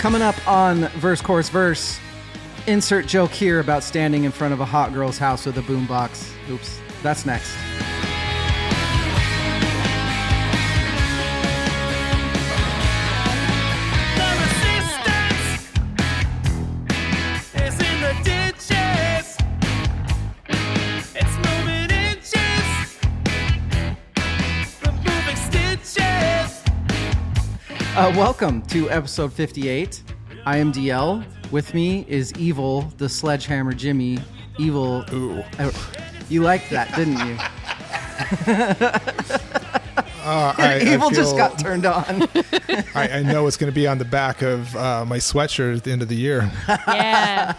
[0.00, 2.00] Coming up on Verse Chorus Verse,
[2.66, 6.32] insert joke here about standing in front of a hot girl's house with a boombox.
[6.48, 7.54] Oops, that's next.
[28.10, 30.02] Uh, welcome to episode 58.
[30.44, 31.24] I am DL.
[31.52, 34.18] With me is Evil, the sledgehammer Jimmy.
[34.58, 35.04] Evil.
[35.12, 35.44] Ooh.
[35.60, 35.70] Uh,
[36.28, 37.36] you liked that, didn't you?
[40.22, 42.28] Uh, I, I Evil just got turned on.
[42.94, 45.84] I, I know it's going to be on the back of uh, my sweatshirt at
[45.84, 46.50] the end of the year.
[46.68, 47.54] Yeah.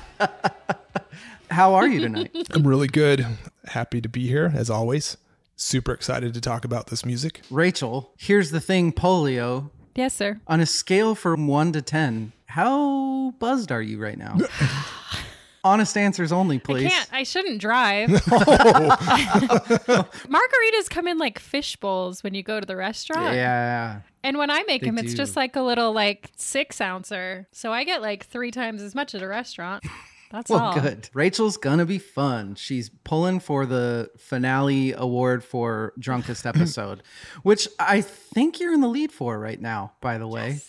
[1.49, 2.35] How are you tonight?
[2.52, 3.25] I'm really good.
[3.67, 5.15] Happy to be here as always.
[5.55, 7.41] Super excited to talk about this music.
[7.49, 9.69] Rachel, here's the thing polio.
[9.95, 10.39] Yes, sir.
[10.47, 14.38] On a scale from 1 to 10, how buzzed are you right now?
[15.64, 16.89] Honest answers only, I please.
[16.92, 17.09] can't.
[17.14, 18.09] I shouldn't drive.
[18.33, 20.08] Oh.
[20.28, 23.36] Margaritas come in like fish bowls when you go to the restaurant.
[23.36, 24.02] Yeah.
[24.23, 25.17] And when I make They them, it's do.
[25.17, 27.48] just like a little like six ouncer.
[27.52, 29.83] So I get like three times as much at a restaurant.
[30.31, 30.79] That's Well, all.
[30.79, 31.09] good.
[31.13, 32.55] Rachel's gonna be fun.
[32.55, 37.03] She's pulling for the finale award for drunkest episode,
[37.43, 40.61] which I think you're in the lead for right now, by the way.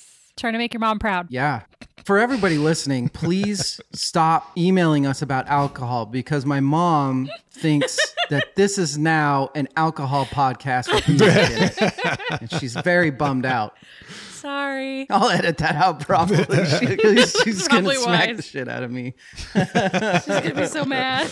[0.42, 1.28] Trying to make your mom proud.
[1.30, 1.60] Yeah.
[2.04, 7.96] For everybody listening, please stop emailing us about alcohol because my mom thinks
[8.28, 12.40] that this is now an alcohol podcast with music.
[12.40, 13.76] And she's very bummed out.
[14.32, 15.08] Sorry.
[15.10, 16.36] I'll edit that out probably.
[16.66, 16.96] She,
[17.44, 18.36] she's going to smack wise.
[18.38, 19.14] the shit out of me.
[19.52, 21.30] She's gonna be so mad.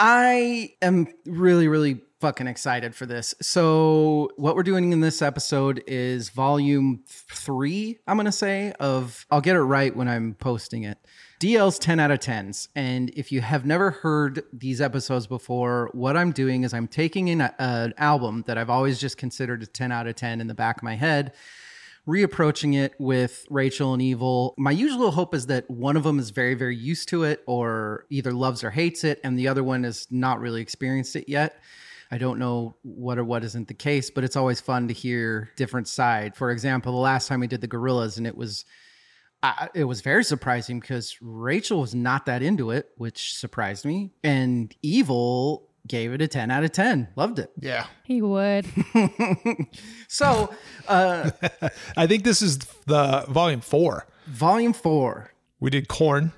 [0.00, 3.34] I am really, really fucking excited for this.
[3.42, 9.26] So, what we're doing in this episode is volume three, I'm going to say, of
[9.30, 10.96] I'll get it right when I'm posting it.
[11.38, 12.68] DL's 10 out of 10s.
[12.74, 17.28] And if you have never heard these episodes before, what I'm doing is I'm taking
[17.28, 20.46] in a- an album that I've always just considered a 10 out of 10 in
[20.46, 21.34] the back of my head
[22.06, 24.54] reapproaching it with Rachel and Evil.
[24.58, 28.04] My usual hope is that one of them is very, very used to it or
[28.10, 31.62] either loves or hates it, and the other one has not really experienced it yet.
[32.14, 35.50] I don't know what or what isn't the case, but it's always fun to hear
[35.56, 36.36] different side.
[36.36, 38.64] For example, the last time we did the Gorillaz, and it was
[39.42, 44.12] I, it was very surprising because Rachel was not that into it, which surprised me,
[44.22, 47.86] and Evil gave it a 10 out of 10 loved it Yeah.
[48.04, 48.64] He would.
[50.08, 50.54] so
[50.86, 51.32] uh
[51.96, 54.06] I think this is the volume four.
[54.26, 56.32] volume four We did Korn.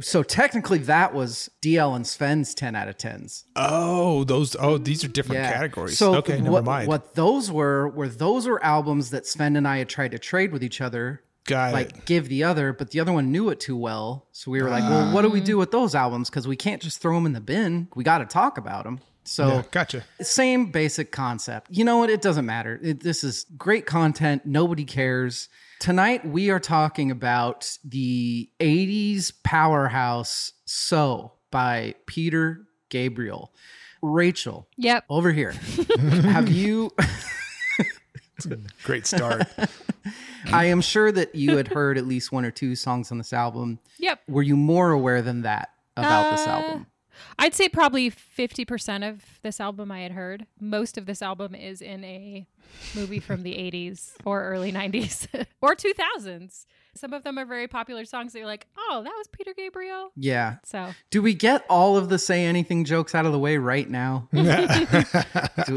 [0.00, 3.44] So technically, that was DL and Sven's ten out of tens.
[3.56, 4.54] Oh, those.
[4.58, 5.96] Oh, these are different categories.
[5.96, 6.88] So okay, never what, mind.
[6.88, 10.52] What those were were those were albums that Sven and I had tried to trade
[10.52, 12.04] with each other, Got like it.
[12.04, 14.26] give the other, but the other one knew it too well.
[14.32, 15.12] So we were like, well, ah.
[15.14, 16.28] what do we do with those albums?
[16.28, 17.88] Because we can't just throw them in the bin.
[17.94, 19.00] We got to talk about them.
[19.24, 20.04] So Yeah, gotcha.
[20.20, 21.68] same basic concept.
[21.70, 22.10] You know what?
[22.10, 22.78] It doesn't matter.
[22.82, 24.44] It, this is great content.
[24.44, 25.48] Nobody cares.
[25.80, 33.50] Tonight, we are talking about the 80s powerhouse So by Peter Gabriel.
[34.02, 35.04] Rachel, Yep.
[35.08, 35.52] over here.
[36.22, 36.90] Have you?
[38.84, 39.42] Great start.
[40.52, 43.32] I am sure that you had heard at least one or two songs on this
[43.32, 43.78] album.
[43.98, 44.20] Yep.
[44.28, 46.86] Were you more aware than that about this Uh, album?
[47.38, 50.46] I'd say probably 50% of this album I had heard.
[50.60, 52.46] Most of this album is in a
[52.94, 55.26] movie from the 80s or early 90s
[55.60, 56.66] or 2000s.
[56.94, 60.10] Some of them are very popular songs that you're like, oh, that was Peter Gabriel.
[60.16, 60.56] Yeah.
[60.64, 63.88] So Do we get all of the say anything jokes out of the way right
[63.88, 64.28] now?
[64.34, 64.44] Do we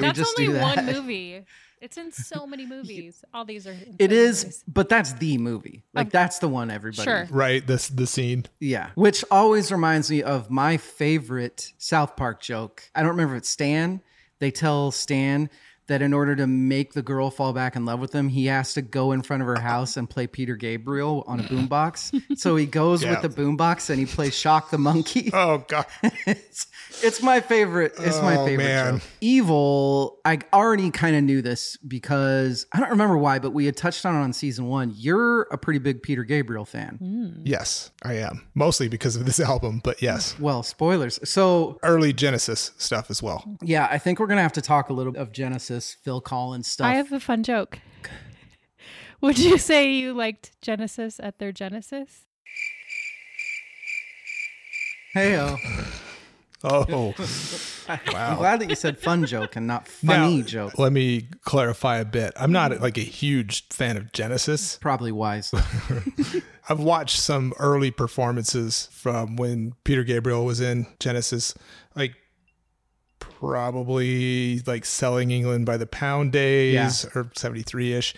[0.01, 0.75] that's just only do that?
[0.77, 1.45] one movie.
[1.83, 3.23] It's in so many movies.
[3.33, 3.71] All these are.
[3.73, 4.63] in It so is, movies.
[4.67, 5.83] but that's the movie.
[5.93, 7.03] Like um, that's the one everybody.
[7.03, 7.27] Sure.
[7.29, 7.65] right.
[7.65, 8.45] This the scene.
[8.59, 8.89] Yeah.
[8.95, 12.83] Which always reminds me of my favorite South Park joke.
[12.95, 14.01] I don't remember if it's Stan.
[14.39, 15.49] They tell Stan
[15.93, 18.73] that in order to make the girl fall back in love with him, he has
[18.73, 22.19] to go in front of her house and play Peter Gabriel on a boombox.
[22.37, 23.11] so he goes Yeah.
[23.21, 25.29] with the boombox and he plays Shock the Monkey.
[25.33, 25.85] Oh God.
[26.25, 26.65] it's,
[27.03, 27.93] it's my favorite.
[27.99, 28.93] It's my Oh, favorite man.
[28.95, 29.03] joke.
[29.21, 30.19] Evil.
[30.25, 34.05] I already kind of knew this because I don't remember why, but we had touched
[34.05, 34.93] on it on season one.
[34.95, 36.97] You're a pretty big Peter Gabriel fan.
[37.01, 37.41] Mm.
[37.45, 38.47] Yes, I am.
[38.55, 41.19] Mostly because of this album, but yes, Well, spoilers.
[41.29, 43.43] So early Genesis stuff as well.
[43.61, 46.87] yeah, I think we're gonna have to talk a little of Genesis, Phil Collins stuff.
[46.87, 47.79] I have a fun joke.
[49.21, 52.25] Would you say you liked Genesis at their Genesis?
[55.13, 55.57] hey, oh,
[56.65, 57.13] Oh,
[57.89, 60.79] I'm glad that you said fun joke and not funny Now, joke.
[60.79, 62.31] Let me clarify a bit.
[62.37, 64.77] I'm not like a huge fan of Genesis.
[64.77, 65.53] Probably wise.
[66.69, 71.53] I've watched some early performances from when Peter Gabriel was in Genesis,
[71.97, 72.15] like
[73.39, 78.15] probably like selling England by the pound days or 73 ish.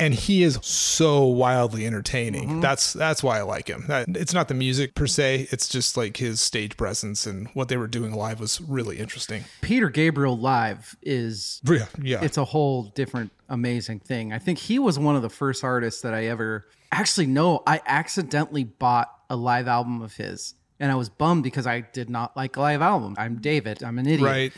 [0.00, 2.48] And he is so wildly entertaining.
[2.48, 2.60] Mm-hmm.
[2.60, 3.86] That's that's why I like him.
[3.88, 5.48] It's not the music per se.
[5.50, 9.44] It's just like his stage presence and what they were doing live was really interesting.
[9.60, 12.22] Peter Gabriel live is Yeah, yeah.
[12.22, 14.32] it's a whole different amazing thing.
[14.32, 17.80] I think he was one of the first artists that I ever actually no, I
[17.86, 20.54] accidentally bought a live album of his.
[20.80, 23.14] And I was bummed because I did not like live album.
[23.18, 23.82] I'm David.
[23.82, 24.20] I'm an idiot.
[24.22, 24.52] right.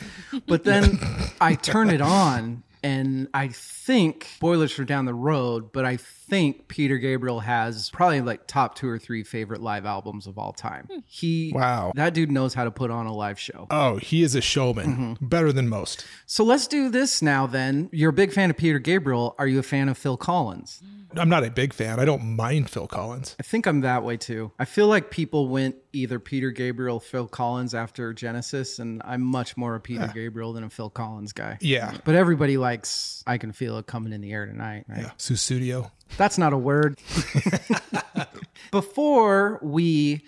[0.47, 0.99] But then
[1.41, 6.67] I turn it on and I think spoilers for down the road, but I think
[6.67, 10.87] Peter Gabriel has probably like top two or three favorite live albums of all time.
[10.91, 10.99] Hmm.
[11.05, 11.91] He Wow.
[11.95, 13.67] that dude knows how to put on a live show.
[13.69, 14.87] Oh, he is a showman.
[15.17, 15.25] Mm-hmm.
[15.27, 16.05] Better than most.
[16.25, 17.89] So let's do this now then.
[17.91, 19.35] You're a big fan of Peter Gabriel.
[19.37, 20.81] Are you a fan of Phil Collins?
[20.83, 21.00] Hmm.
[21.15, 21.99] I'm not a big fan.
[21.99, 23.35] I don't mind Phil Collins.
[23.39, 24.51] I think I'm that way too.
[24.59, 29.57] I feel like people went either Peter Gabriel, Phil Collins after Genesis, and I'm much
[29.57, 31.57] more a Peter Gabriel than a Phil Collins guy.
[31.61, 31.95] Yeah.
[32.05, 35.01] But everybody likes I Can Feel It Coming in the Air Tonight, right?
[35.01, 35.11] Yeah.
[35.17, 35.91] Sussudio.
[36.17, 36.99] That's not a word.
[38.71, 40.23] Before we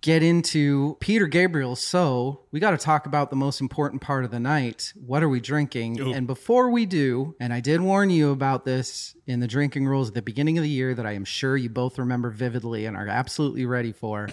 [0.00, 4.30] get into Peter Gabriel, so we got to talk about the most important part of
[4.30, 4.92] the night.
[4.94, 5.98] What are we drinking?
[6.14, 10.08] And before we do, and I did warn you about this in the drinking rules
[10.08, 12.96] at the beginning of the year that I am sure you both remember vividly and
[12.96, 14.28] are absolutely ready for.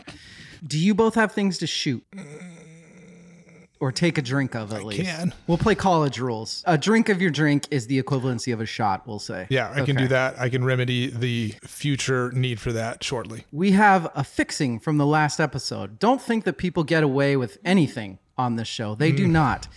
[0.66, 2.04] Do you both have things to shoot?
[3.80, 5.04] Or take a drink of at least.
[5.04, 5.34] can.
[5.48, 6.64] We'll play college rules.
[6.66, 9.48] A drink of your drink is the equivalency of a shot, we'll say.
[9.50, 10.40] Yeah, I can do that.
[10.40, 13.46] I can remedy the future need for that shortly.
[13.52, 16.00] We have a fixing from the last episode.
[16.00, 18.96] Don't think that people get away with anything on this show.
[18.96, 19.18] They Mm.
[19.18, 19.68] do not.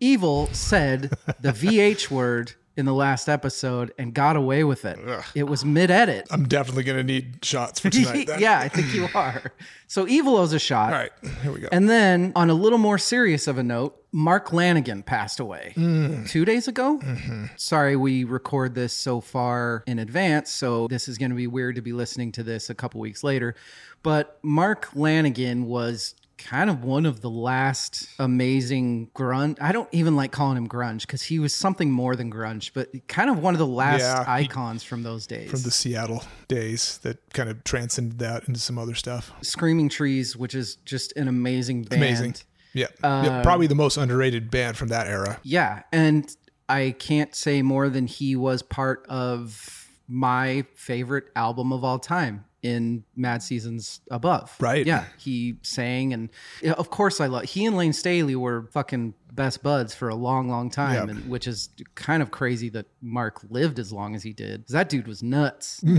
[0.00, 4.98] Evil said the VH word in the last episode and got away with it.
[5.34, 6.26] It was mid edit.
[6.30, 8.28] I'm definitely going to need shots for tonight.
[8.38, 9.52] Yeah, I think you are.
[9.86, 10.92] So Evil owes a shot.
[10.92, 11.12] All right,
[11.42, 11.68] here we go.
[11.70, 16.28] And then, on a little more serious of a note, Mark Lanegan passed away Mm.
[16.28, 16.98] two days ago.
[17.02, 17.46] Mm-hmm.
[17.56, 21.76] Sorry, we record this so far in advance, so this is going to be weird
[21.76, 23.54] to be listening to this a couple weeks later.
[24.02, 29.56] But Mark Lanegan was kind of one of the last amazing grunge.
[29.60, 32.90] I don't even like calling him grunge because he was something more than grunge, but
[33.08, 35.50] kind of one of the last Yeah, he- icons from those days.
[35.50, 39.32] From the Seattle days that kind of transcended that into some other stuff.
[39.42, 42.02] Screaming Trees, which is just an amazing band.
[42.02, 42.34] Amazing.
[42.72, 42.86] Yeah.
[43.02, 43.42] Uh, yeah.
[43.42, 45.38] Probably the most underrated band from that era.
[45.44, 46.28] Yeah, and
[46.68, 52.44] I can't say more than he was part of my favorite album of all time
[52.64, 54.56] in Mad Season's Above.
[54.58, 54.86] Right.
[54.86, 56.30] Yeah, he sang, and
[56.62, 57.44] yeah, of course I love.
[57.44, 61.14] He and Layne Staley were fucking best buds for a long, long time, Yeah.
[61.14, 64.66] and which is kind of crazy that Mark lived as long as he did.
[64.68, 65.84] That dude was nuts.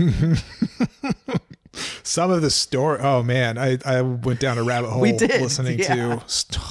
[2.02, 2.98] Some of the story.
[3.00, 6.16] Oh man, I, I went down a rabbit hole We did, listening yeah.
[6.16, 6.22] to.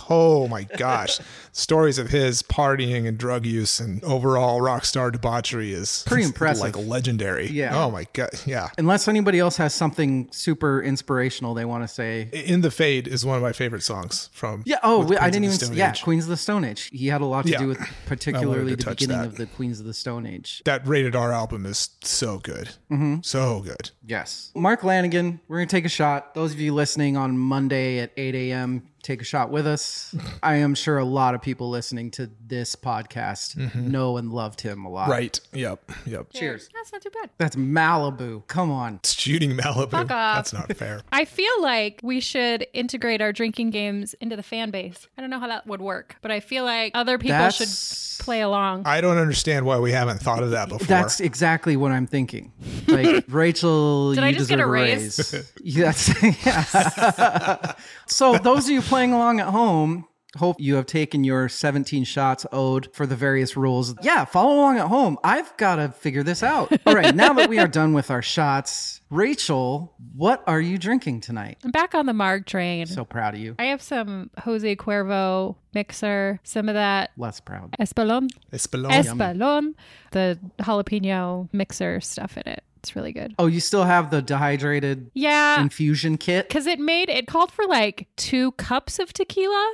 [0.09, 1.19] Oh my gosh,
[1.57, 6.61] stories of his partying and drug use and overall rock star debauchery is Pretty impressive.
[6.61, 7.47] like legendary.
[7.47, 7.81] Yeah.
[7.81, 8.29] Oh my god.
[8.45, 8.69] Yeah.
[8.77, 12.29] Unless anybody else has something super inspirational they want to say.
[12.33, 14.63] In the Fade is one of my favorite songs from.
[14.65, 14.79] Yeah.
[14.83, 15.55] Oh, we- I didn't even.
[15.57, 16.03] Stone Yeah, Age.
[16.03, 16.89] Queens of the Stone Age.
[16.91, 17.59] He had a lot to Yeah.
[17.59, 19.27] do with particularly the beginning that.
[19.27, 20.61] of the Queens of the Stone Age.
[20.65, 22.69] That rated R album is so good.
[22.91, 23.17] Mm-hmm.
[23.21, 23.91] So good.
[24.05, 24.51] Yes.
[24.55, 26.33] Mark Lanegan, we're to take a shot.
[26.35, 30.13] Those of you listening on Monday at 8 a.m., take a shot with us.
[30.43, 34.83] I am sure a lot of people listening to this podcast know and loved him
[34.85, 35.03] a lot.
[35.03, 35.11] Mm-hmm.
[35.11, 35.39] Right.
[35.53, 35.91] Yep.
[36.07, 36.27] Yep.
[36.33, 36.69] Cheers.
[36.73, 37.29] That's not too bad.
[37.37, 38.47] That's Malibu.
[38.47, 38.95] Come on.
[38.95, 39.91] It's Shooting Malibu.
[39.91, 40.37] Fuck off.
[40.37, 41.01] That's not fair.
[41.11, 45.07] I feel like we should integrate our drinking games into the fan base.
[45.17, 48.23] I don't know how that would work, but I feel like other people That's- should
[48.25, 48.83] play along.
[48.85, 50.87] I don't understand why we haven't thought of that before.
[50.87, 52.51] That's exactly what I'm thinking.
[52.87, 55.33] Like Rachel, Did you I just deserve get a a raise?
[55.33, 55.51] raise.
[55.61, 56.13] Yes.
[56.45, 57.73] yeah.
[58.07, 62.45] so those of you playing along at home, hope you have taken your 17 shots
[62.53, 63.93] owed for the various rules.
[64.01, 65.17] Yeah, follow along at home.
[65.21, 66.71] I've got to figure this out.
[66.85, 71.19] All right, now that we are done with our shots, Rachel, what are you drinking
[71.19, 71.57] tonight?
[71.65, 72.85] I'm back on the Marg train.
[72.85, 73.55] So proud of you.
[73.59, 77.75] I have some Jose Cuervo mixer, some of that Less proud.
[77.77, 78.91] Espelon, Espelon.
[78.91, 79.73] Espelon,
[80.11, 82.63] the jalapeno mixer stuff in it.
[82.85, 83.33] It's really good.
[83.39, 86.47] Oh, you still have the dehydrated Yeah, infusion kit?
[86.47, 89.73] because it made it called for like two cups of tequila.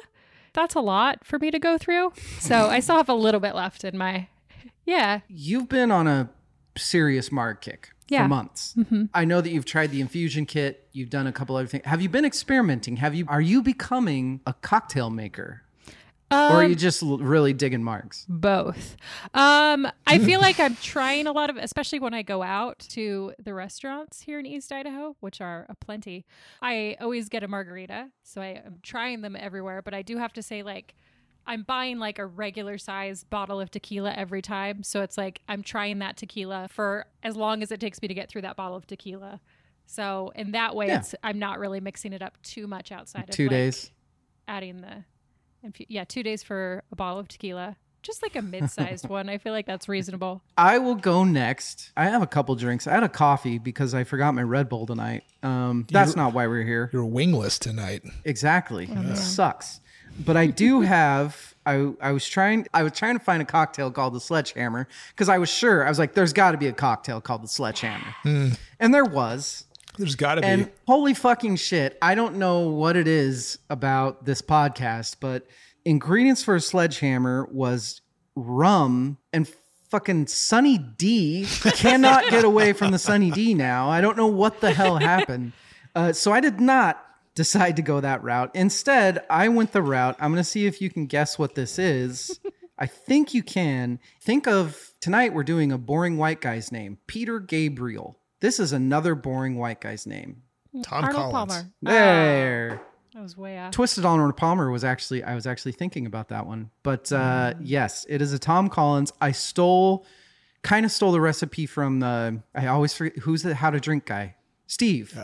[0.54, 2.14] That's a lot for me to go through.
[2.40, 4.28] So I still have a little bit left in my.
[4.86, 6.30] Yeah, You've been on a
[6.78, 8.24] serious marg kick Yeah.
[8.24, 8.74] for months.
[8.78, 9.06] Mm-hmm.
[9.14, 10.88] I know that you've tried the infusion kit.
[10.94, 11.86] You've done a couple other things.
[11.86, 12.96] Have you been experimenting?
[12.98, 13.26] Have you?
[13.28, 15.64] Are you becoming a cocktail maker?
[16.32, 18.26] Or are Um, you just really digging marks?
[18.30, 18.96] both.
[19.34, 23.34] Um, I feel like I'm trying a lot of, especially when I go out to
[23.38, 26.26] the restaurants here in East Idaho, which are a plenty.
[26.62, 29.82] I always get a margarita, so I am trying them everywhere.
[29.82, 30.96] But I do have to say, like,
[31.48, 34.84] I'm buying like a regular size bottle of tequila every time.
[34.84, 38.14] So it's like I'm trying that tequila for as long as it takes me to
[38.14, 39.42] get through that bottle of tequila.
[39.88, 41.00] So in that way, Yeah.
[41.00, 43.92] it's I'm not really mixing it up too much outside of Two like, days.
[44.48, 45.04] adding the
[45.66, 49.38] infu- yeah two days for a bottle of tequila just like a mid-sized one i
[49.38, 51.92] feel like that's reasonable I will go next.
[51.98, 52.86] I have a couple drinks.
[52.88, 55.24] I had a coffee because I forgot my Red Bull tonight.
[55.42, 56.90] Um, that's not why we're here.
[56.94, 58.04] You're wingless tonight.
[58.26, 58.88] Exactly.
[58.92, 59.80] It sucks.
[60.24, 61.56] But I do have.
[61.66, 62.68] I I was trying.
[62.76, 65.84] I was trying to find a cocktail called the Sledgehammer because I was sure.
[65.86, 68.14] I was like, "There's got to be a cocktail called the Sledgehammer,"
[68.80, 69.66] and there was.
[69.98, 70.48] There's got to be.
[70.48, 75.48] And holy fucking shit, I don't know what it is about this podcast, but
[75.86, 78.02] ingredients for a sledgehammer was
[78.36, 79.48] rum and
[79.90, 83.90] fucking Sunny D cannot get away from the Sunny D now.
[83.90, 85.54] I don't know what the hell happened.
[85.94, 87.06] Uh, so I did not
[87.36, 88.52] decide to go that route.
[88.54, 90.16] Instead, I went the route.
[90.22, 92.40] I'm going to see if you can guess what this is.
[92.80, 94.00] I think you can.
[94.22, 98.21] Think of tonight we're doing a boring white guy's name, Peter Gabriel.
[98.42, 100.42] This is another boring white guy's name.
[100.84, 101.54] Tom arnold Collins.
[101.54, 102.82] palmer There.
[103.14, 106.46] that was way off Twisted Arnold Palmer was actually I was actually thinking about that
[106.46, 106.70] one.
[106.84, 109.12] But uh yes, it is a Tom Collins.
[109.22, 110.06] I stole
[110.64, 114.06] kind of stole the recipe from the I always forget who's the how to drink
[114.06, 114.36] guy.
[114.68, 115.18] Steve.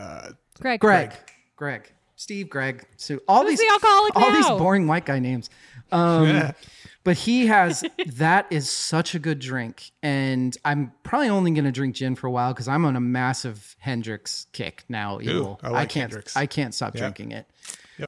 [0.60, 1.12] greg Greg.
[1.56, 1.92] Greg.
[2.16, 2.84] Steve, Greg.
[2.96, 5.48] So all Who's these the alcoholic all these boring white guy names.
[5.90, 6.52] Um
[7.08, 7.82] but he has
[8.16, 9.92] that is such a good drink.
[10.02, 13.00] And i'm probably only going to drink gin for a while because i'm on a
[13.00, 16.36] massive Hendrick's kick now evil I like can't Hendrick's.
[16.36, 17.46] i can't stop drinking it.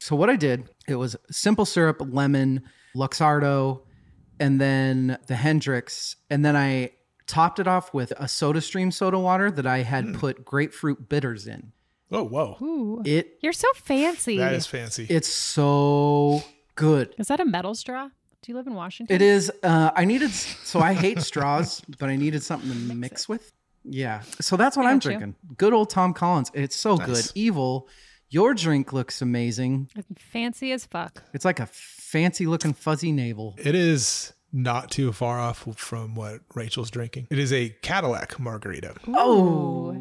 [0.01, 2.61] So what i did it was simple syrup lemon
[2.95, 3.81] luxardo
[4.39, 6.15] and then the Hendrick's.
[6.29, 6.91] And then i
[7.27, 10.13] topped it off with a soda stream soda water that i had Hmm.
[10.15, 11.71] put grapefruit bitters in.
[12.13, 12.57] Oh, whoa.
[12.61, 14.37] Ooh, it you're so fancy.
[14.37, 15.05] That is fancy.
[15.09, 16.43] it's so
[16.75, 17.15] good.
[17.17, 18.09] Is that a metal straw
[18.41, 19.51] do you live in washington It is.
[19.63, 20.31] Uh, I needed.
[20.31, 23.51] So I hate straws, but I needed something to mix with.
[23.83, 24.21] Yeah.
[24.39, 25.11] So that's what I I'm got you.
[25.17, 25.35] drinking.
[25.57, 26.51] Good old Tom Collins.
[26.53, 27.25] It's so good.
[27.35, 27.87] Evil.
[28.29, 29.89] Your drink looks amazing.
[30.17, 33.55] fancy as fuck It's like a fancy looking fuzzy navel.
[33.57, 37.27] It is not too far off from what Rachel's drinking.
[37.29, 38.95] It is a Cadillac margarita.
[39.07, 39.93] Oh,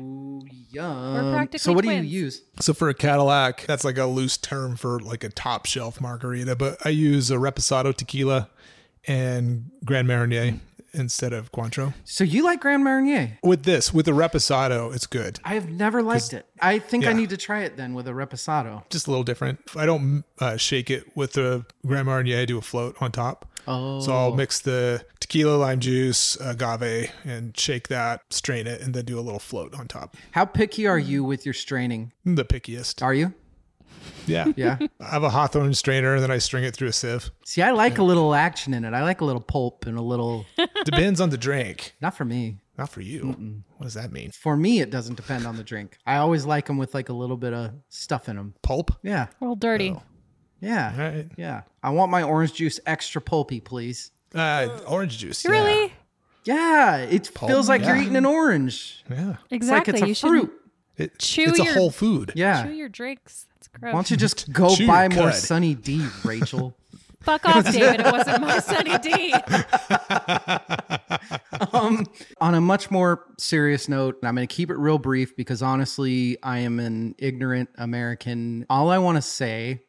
[0.70, 1.32] yum.
[1.34, 2.02] practically So what twins.
[2.02, 2.42] do you use?
[2.60, 6.56] So for a Cadillac, that's like a loose term for like a top shelf margarita,
[6.56, 8.48] but I use a Reposado tequila
[9.06, 10.60] and Grand Marnier
[10.92, 11.94] instead of Cointreau.
[12.04, 13.38] So you like Grand Marnier?
[13.42, 15.38] With this, with the Reposado, it's good.
[15.44, 16.46] I have never liked it.
[16.60, 18.88] I think I need to try it then with a reposado.
[18.90, 19.60] Just a little different.
[19.76, 22.40] I don't uh, shake it with the Grand Marnier.
[22.40, 23.49] I do a float on top.
[23.70, 28.94] Oh, So I'll mix the tequila, lime juice, agave, and shake that, strain it, and
[28.94, 30.16] then do a little float on top.
[30.32, 32.12] how picky are you with your straining?
[32.24, 33.02] The pickiest.
[33.02, 33.32] Are you?
[34.26, 34.52] Yeah.
[34.56, 34.78] Yeah.
[35.00, 37.30] I have a Hawthorne strainer, and then I string it through a sieve.
[37.44, 38.92] See, I like a little action in it.
[38.92, 40.46] I like a little pulp and a little.
[40.84, 41.94] Depends on the drink.
[42.00, 42.58] Not for me.
[42.78, 43.62] Not for you.
[43.76, 44.30] What does that mean?
[44.30, 45.98] For me, it doesn't depend on the drink.
[46.06, 48.54] I always like them with like a little bit of stuff in them.
[48.62, 48.92] Pulp?
[49.02, 50.02] Yeah, a little dirty oh.
[50.60, 51.26] Yeah, All right.
[51.36, 51.62] yeah.
[51.82, 54.10] I want my orange juice extra pulpy, please.
[54.34, 55.44] Uh, orange juice.
[55.44, 55.92] really
[56.44, 59.04] Yeah, it feels like you're eating an orange.
[59.10, 59.16] Yeah.
[59.16, 60.52] It's like exactly it's a you fruit.
[60.96, 62.32] should It, Chew it's a whole food.
[62.34, 62.64] Yeah.
[62.64, 65.34] chew your drinks that's gross Why don't you just go Chew buy more cud.
[65.34, 66.76] Sunny D, Rachel?
[67.20, 69.34] fuck off david it wasn't my sunny d
[71.72, 72.06] um,
[72.40, 75.62] on a much more serious note, and I'm going to keep it real brief because
[75.62, 78.66] honestly, I am an ignorant American.
[78.70, 79.82] All I want to say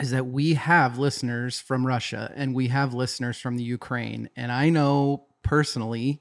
[0.00, 4.28] is that we have listeners from Russia and we have listeners from the Ukraine.
[4.36, 6.20] And I know personally,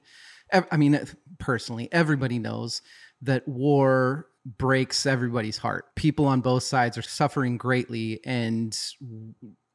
[0.51, 0.99] I mean,
[1.39, 2.81] personally, everybody knows
[3.23, 5.95] that war breaks everybody's heart.
[5.95, 8.19] People on both sides are suffering greatly.
[8.25, 8.77] And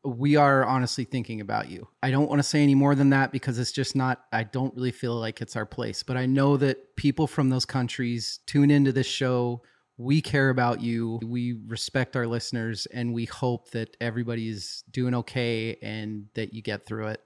[0.05, 1.89] we are honestly thinking about you.
[2.03, 4.75] I don't want to say any more than that because it's just not, I don't
[4.77, 6.05] really feel like it's our place.
[6.05, 9.63] But I know that people from those countries tune into this show.
[9.99, 11.19] We care about you.
[11.25, 16.87] We respect our listeners and we hope that everybody's doing okay and that you get
[16.87, 17.21] through it.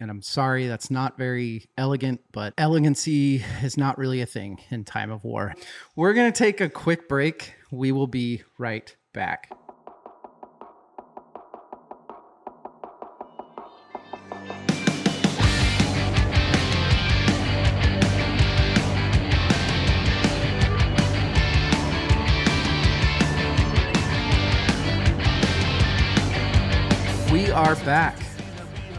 [0.00, 4.84] And I'm sorry, that's not very elegant, but elegancy is not really a thing in
[4.84, 5.54] time of war.
[5.94, 7.54] We're going to take a quick break.
[7.70, 9.52] We will be right back.
[27.62, 28.18] Are back.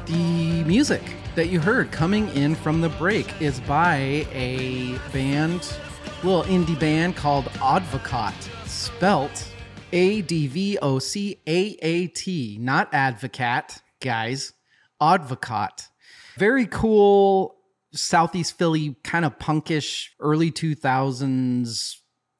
[0.05, 1.01] The music
[1.35, 5.77] that you heard coming in from the break is by a band,
[6.23, 8.33] little indie band called Advocaat,
[8.65, 9.53] spelt
[9.91, 14.53] A D V O C A A T, not Advocat, guys.
[15.01, 15.89] Advocat.
[16.37, 17.57] Very cool
[17.91, 21.97] Southeast Philly kind of punkish early 2000s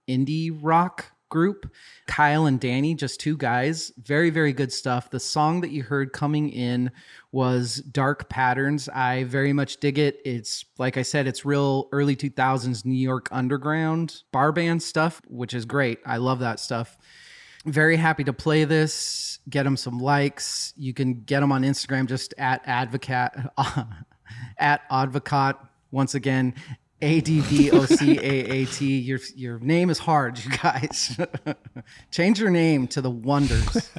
[0.07, 1.73] indie rock group.
[2.05, 3.91] Kyle and Danny, just two guys.
[3.97, 5.09] Very, very good stuff.
[5.09, 6.91] The song that you heard coming in
[7.31, 8.87] was Dark Patterns.
[8.87, 10.21] I very much dig it.
[10.23, 15.55] It's, like I said, it's real early 2000s New York underground bar band stuff, which
[15.55, 15.97] is great.
[16.05, 16.99] I love that stuff.
[17.65, 19.39] Very happy to play this.
[19.49, 20.73] Get them some likes.
[20.77, 23.31] You can get them on Instagram just at advocate,
[24.59, 25.55] at advocate.
[25.91, 26.53] Once again,
[27.03, 28.97] a D V O C A A T.
[28.97, 31.19] Your your name is hard, you guys.
[32.11, 33.91] Change your name to the Wonders,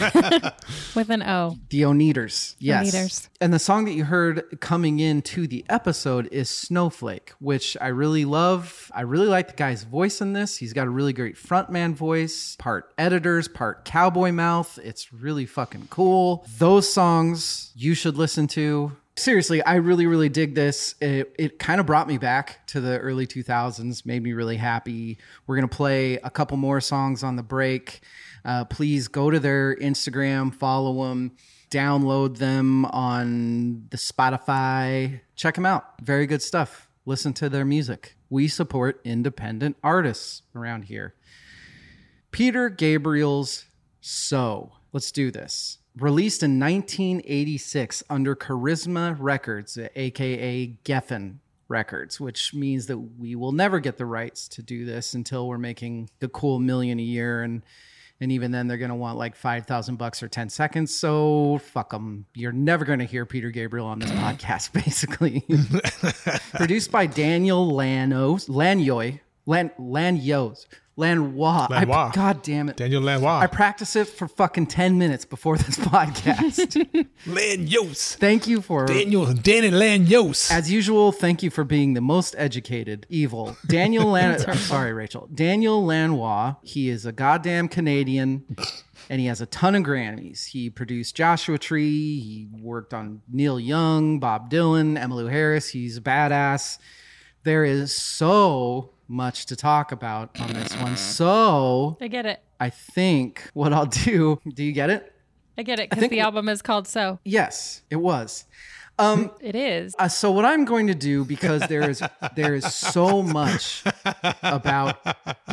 [0.94, 1.56] With an O.
[1.70, 2.54] the Oneders.
[2.60, 2.94] Yes.
[2.94, 3.28] Oneders.
[3.40, 8.24] And the song that you heard coming into the episode is Snowflake, which I really
[8.24, 8.92] love.
[8.94, 10.56] I really like the guy's voice in this.
[10.56, 14.78] He's got a really great frontman voice, part editors, part cowboy mouth.
[14.82, 16.46] It's really fucking cool.
[16.58, 18.92] Those songs you should listen to.
[19.16, 20.96] Seriously, I really, really dig this.
[21.00, 25.18] It, it kind of brought me back to the early 2000s, made me really happy.
[25.46, 28.00] We're going to play a couple more songs on the break.
[28.44, 31.36] Uh, please go to their Instagram, follow them,
[31.70, 35.20] download them on the Spotify.
[35.36, 35.84] Check them out.
[36.02, 36.88] Very good stuff.
[37.06, 38.16] Listen to their music.
[38.30, 41.14] We support independent artists around here.
[42.32, 43.66] Peter Gabriel's
[44.00, 44.72] So.
[44.92, 45.78] Let's do this.
[45.98, 51.36] Released in 1986 under Charisma Records, aka Geffen
[51.68, 55.56] Records, which means that we will never get the rights to do this until we're
[55.56, 57.62] making the cool million a year and
[58.20, 61.90] and even then they're going to want like 5000 bucks or 10 seconds so fuck
[61.90, 65.44] them you're never going to hear peter gabriel on this podcast basically.
[66.54, 70.66] Produced by daniel lanos lanyoy lan lanyos
[70.96, 72.10] lanois I- Lanois.
[72.12, 73.40] god damn it Daniel Lanois.
[73.40, 76.76] I practiced it for fucking 10 minutes before this podcast.
[77.26, 78.14] Lanyos.
[78.16, 80.50] thank you for, Daniel Danny Lanyos.
[80.52, 83.56] as usual, thank you for being the most educated evil.
[83.66, 85.28] Daniel Lan, I'm sorry, Rachel.
[85.34, 88.44] Daniel Lanois, he is a goddamn Canadian
[89.10, 90.46] and he has a ton of Grammys.
[90.46, 95.68] He produced Joshua Tree, he worked on Neil Young, Bob Dylan, Emmylou Harris.
[95.68, 96.78] He's a badass.
[97.42, 100.96] There is so much to talk about on this one.
[100.96, 102.40] So I get it.
[102.60, 105.12] I think what I'll do, do you get it?
[105.56, 107.18] I get it because the album is called So.
[107.24, 108.44] Yes, it was.
[108.98, 109.94] Um, it is.
[109.98, 112.02] Uh, so what I'm going to do because there is
[112.34, 113.84] there is so much
[114.42, 114.98] about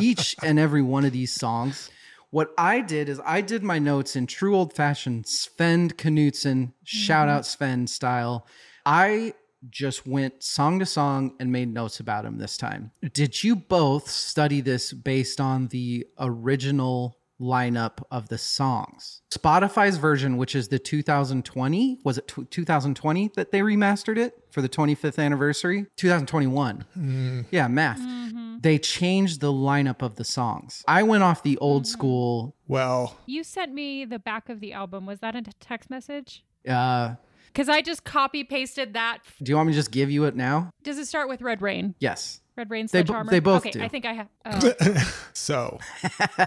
[0.00, 1.90] each and every one of these songs.
[2.30, 7.28] What I did is I did my notes in true old fashioned Sven Knutson shout
[7.28, 8.46] out Sven style.
[8.86, 9.34] I
[9.70, 12.90] just went song to song and made notes about him this time.
[13.12, 19.22] Did you both study this based on the original lineup of the songs?
[19.32, 24.62] Spotify's version, which is the 2020, was it tw 2020 that they remastered it for
[24.62, 25.86] the 25th anniversary?
[25.96, 26.78] 2021.
[26.78, 27.40] Mm-hmm.
[27.50, 28.00] Yeah, math.
[28.00, 28.58] Mm-hmm.
[28.60, 30.84] They changed the lineup of the songs.
[30.86, 31.90] I went off the old mm-hmm.
[31.90, 32.56] school.
[32.68, 35.04] well, You sent me the back of the album.
[35.06, 36.44] Was that a text message?
[36.68, 37.14] Uh,
[37.52, 39.18] Because I just copy pasted that.
[39.42, 40.70] do you want me to just give you it now?
[40.82, 41.94] Does it start with Red Rain?
[41.98, 42.40] Yes.
[42.56, 43.30] Red Rain They bo- Sledgehammer?
[43.30, 43.82] they both okay, do.
[43.82, 44.28] I think I have.
[44.44, 45.14] Oh.
[45.32, 45.78] so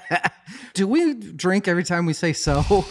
[0.73, 2.61] Do we drink every time we say so?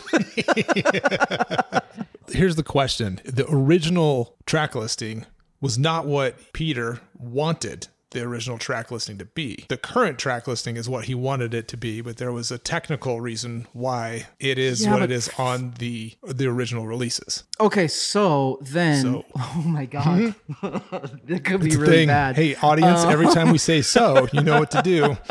[2.28, 5.26] here's the question the original track listing
[5.60, 9.66] was not what Peter wanted the original track listing to be.
[9.68, 12.58] The current track listing is what he wanted it to be, but there was a
[12.58, 17.44] technical reason why it is Yeah, what it is on the the original releases.
[17.60, 19.02] okay, so then.
[19.02, 20.34] So- Oh my God.
[20.62, 21.16] Mm-hmm.
[21.32, 22.08] it could be really thing.
[22.08, 22.36] bad.
[22.36, 25.16] Hey, audience, every uh, time we say so, you know what to do.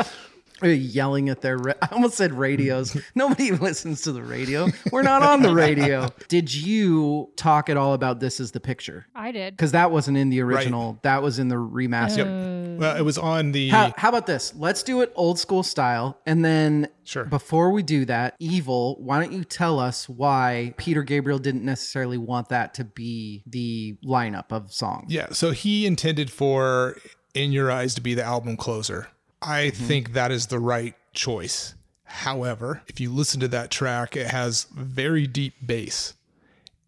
[0.64, 1.58] They're yelling at their.
[1.58, 2.96] Ra- I almost said radios.
[3.14, 4.68] Nobody listens to the radio.
[4.90, 6.08] We're not on the radio.
[6.28, 9.06] Did you talk at all about this as the picture?
[9.14, 9.54] I did.
[9.56, 10.98] Because that wasn't in the original.
[11.02, 12.78] That was in the remaster.
[12.78, 14.54] Well, it was on the How, how about this?
[14.56, 16.18] Let's do it old school style.
[16.26, 17.24] And then Sure.
[17.24, 22.16] before we do that, Evil, why don't you tell us why Peter Gabriel didn't necessarily
[22.18, 25.12] want that to be the lineup of songs?
[25.12, 26.96] Yeah, so he intended for
[27.34, 29.08] In Your Eyes to be the album closer.
[29.44, 29.84] I mm-hmm.
[29.84, 31.74] think that is the right choice.
[32.04, 36.14] However, if you listen to that track, it has very deep bass.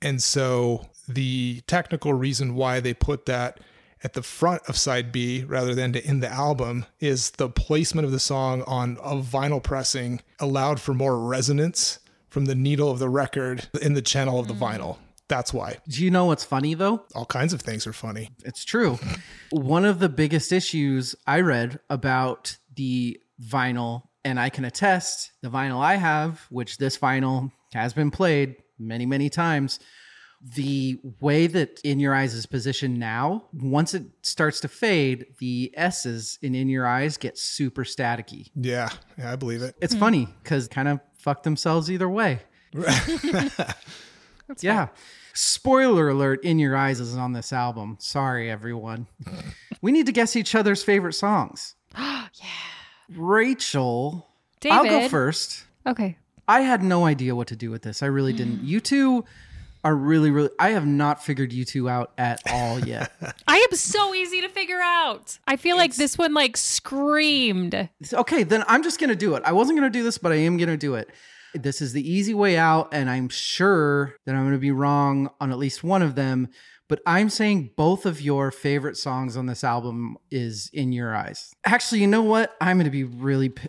[0.00, 3.60] And so the technical reason why they put that
[4.04, 8.04] at the front of side B rather than to end the album is the placement
[8.04, 12.98] of the song on a vinyl pressing allowed for more resonance from the needle of
[12.98, 14.60] the record in the channel of the mm.
[14.60, 14.98] vinyl.
[15.28, 15.78] That's why.
[15.88, 17.04] Do you know what's funny though?
[17.14, 18.30] All kinds of things are funny.
[18.44, 18.98] It's true.
[19.50, 25.48] One of the biggest issues I read about the vinyl, and I can attest the
[25.48, 29.80] vinyl I have, which this vinyl has been played many, many times.
[30.54, 35.72] The way that In Your Eyes is positioned now, once it starts to fade, the
[35.76, 38.50] S's in In Your Eyes get super staticky.
[38.54, 39.74] Yeah, yeah, I believe it.
[39.80, 40.00] It's hmm.
[40.00, 42.40] funny because kind of fuck themselves either way.
[44.60, 44.88] yeah.
[45.34, 47.96] Spoiler alert, In Your Eyes is on this album.
[48.00, 49.06] Sorry, everyone.
[49.82, 51.74] we need to guess each other's favorite songs.
[51.98, 52.30] yeah.
[53.14, 54.26] Rachel,
[54.64, 55.64] I'll go first.
[55.86, 56.16] Okay.
[56.48, 58.02] I had no idea what to do with this.
[58.02, 58.60] I really didn't.
[58.64, 59.24] You two
[59.84, 63.12] are really, really, I have not figured you two out at all yet.
[63.46, 65.38] I am so easy to figure out.
[65.46, 67.88] I feel like this one like screamed.
[68.12, 69.44] okay, then I'm just going to do it.
[69.44, 71.10] I wasn't going to do this, but I am going to do it.
[71.62, 75.30] This is the easy way out, and I'm sure that I'm going to be wrong
[75.40, 76.48] on at least one of them.
[76.88, 81.52] But I'm saying both of your favorite songs on this album is In Your Eyes.
[81.64, 82.54] Actually, you know what?
[82.60, 83.48] I'm going to be really.
[83.48, 83.68] P-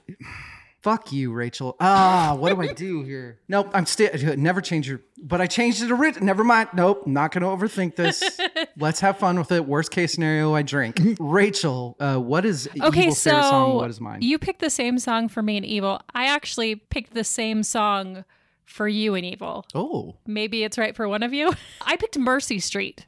[0.87, 1.75] Fuck you, Rachel.
[1.81, 3.39] Ah, what do I do here?
[3.49, 5.01] Nope, I'm still never change your.
[5.21, 5.91] But I changed it.
[5.91, 6.69] Orig- never mind.
[6.73, 8.39] Nope, not gonna overthink this.
[8.77, 9.65] Let's have fun with it.
[9.65, 11.01] Worst case scenario, I drink.
[11.19, 13.75] Rachel, uh, what is Okay, Evil's so favorite song?
[13.75, 14.21] What is mine?
[14.21, 15.99] you picked the same song for me and Evil.
[16.15, 18.23] I actually picked the same song
[18.63, 19.65] for you and Evil.
[19.75, 21.53] oh, Maybe it's right for one of you.
[21.81, 23.05] I picked Mercy Street.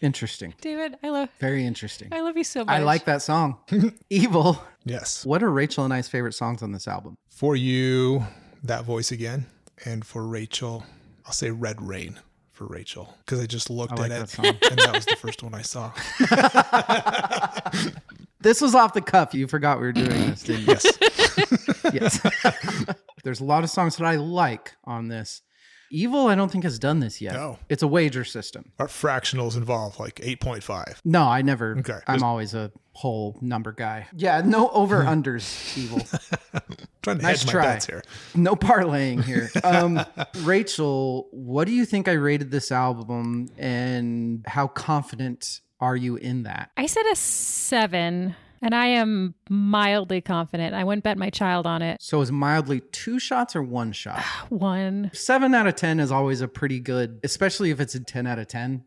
[0.00, 0.54] Interesting.
[0.60, 2.08] David, I love Very interesting.
[2.12, 2.74] I love you so much.
[2.74, 3.58] I like that song.
[4.10, 4.62] Evil.
[4.84, 5.24] Yes.
[5.24, 7.16] What are Rachel and I's favorite songs on this album?
[7.28, 8.24] For you,
[8.62, 9.46] that voice again.
[9.84, 10.84] And for Rachel,
[11.26, 12.18] I'll say Red Rain
[12.52, 14.46] for Rachel because I just looked I like at that it song.
[14.70, 15.92] and that was the first one I saw.
[18.46, 19.34] This was off the cuff.
[19.34, 20.66] You forgot we were doing this, didn't you?
[20.68, 20.98] Yes.
[21.92, 22.94] yes.
[23.24, 25.42] There's a lot of songs that I like on this.
[25.90, 27.34] Evil, I don't think has done this yet.
[27.34, 27.58] No.
[27.68, 28.72] It's a wager system.
[28.78, 30.98] Our fractionals involved like 8.5.
[31.04, 31.76] No, I never.
[31.78, 31.98] Okay.
[32.06, 34.06] I'm Just- always a whole number guy.
[34.16, 35.76] Yeah, no over unders.
[35.78, 36.00] Evil.
[37.02, 37.62] trying to Nice hedge my try.
[37.66, 38.02] bets here.
[38.34, 39.50] No parlaying here.
[39.64, 40.00] Um,
[40.42, 46.44] Rachel, what do you think I rated this album, and how confident are you in
[46.44, 46.70] that?
[46.76, 48.34] I said a seven,
[48.66, 50.74] and I am mildly confident.
[50.74, 52.02] I wouldn't bet my child on it.
[52.02, 54.20] So is mildly two shots or one shot?
[54.48, 55.10] One.
[55.14, 58.40] Seven out of ten is always a pretty good, especially if it's a ten out
[58.40, 58.84] of 10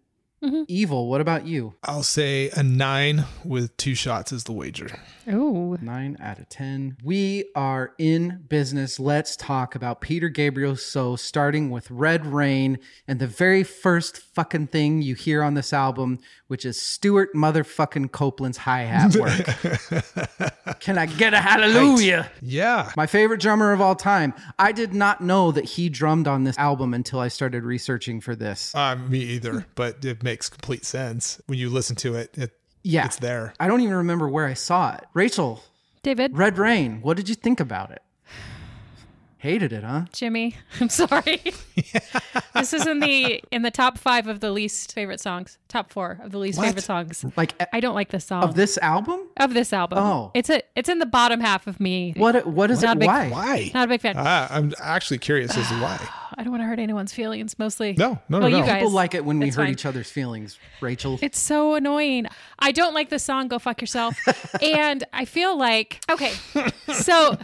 [0.68, 1.10] Evil.
[1.10, 1.76] What about you?
[1.84, 4.90] I'll say a nine with two shots is the wager.
[5.30, 5.78] Ooh.
[5.82, 6.98] Nine out of 10.
[7.04, 9.00] We are in business.
[9.00, 10.76] Let's talk about Peter Gabriel.
[10.76, 15.74] So, starting with Red Rain and the very first fucking thing you hear on this
[15.74, 20.50] album, which is Stewart motherfucking Copeland's hi hat work.
[20.80, 22.32] Can I get a hallelujah?
[22.42, 22.92] Yeah.
[22.96, 24.34] My favorite drummer of all time.
[24.58, 28.36] I did not know that he drummed on this album until I started researching for
[28.36, 28.74] this.
[28.74, 32.30] Uh, me either, but it makes complete sense when you listen to it.
[32.38, 32.52] It
[32.84, 33.06] Yeah.
[33.06, 33.54] it's there.
[33.60, 35.04] I don't even remember where I saw it.
[35.16, 35.64] Rachel,
[36.04, 38.02] David, Red Rain, what did you think about it?
[39.40, 40.04] Hated it, huh?
[40.12, 41.42] Jimmy, I'm sorry.
[42.54, 45.58] this is in the in the top five of the least favorite songs.
[45.70, 46.66] Top four of the least What?
[46.68, 47.24] favorite songs.
[47.38, 49.22] Like I don't like this song of this album?
[49.38, 50.00] of this album.
[50.00, 50.32] Oh.
[50.34, 52.14] it's a it's in the bottom half of me.
[52.18, 52.98] What what is Not it?
[52.98, 53.30] a big- Why?
[53.30, 53.72] Why?
[53.74, 54.16] Not a big fan.
[54.18, 56.06] Ah, I'm actually curious as to why.
[56.38, 57.58] I don't want to hurt anyone's feelings.
[57.58, 57.94] Mostly.
[57.98, 58.66] No, no, no, Well, you no.
[58.66, 58.80] guys.
[58.82, 59.72] People like it when we It's hurt fine.
[59.72, 61.18] each other's feelings, Rachel.
[61.22, 62.28] It's so annoying.
[62.60, 64.18] I don't like the song "Go Fuck Yourself,"
[64.62, 66.34] and I feel like okay.
[66.94, 67.38] So,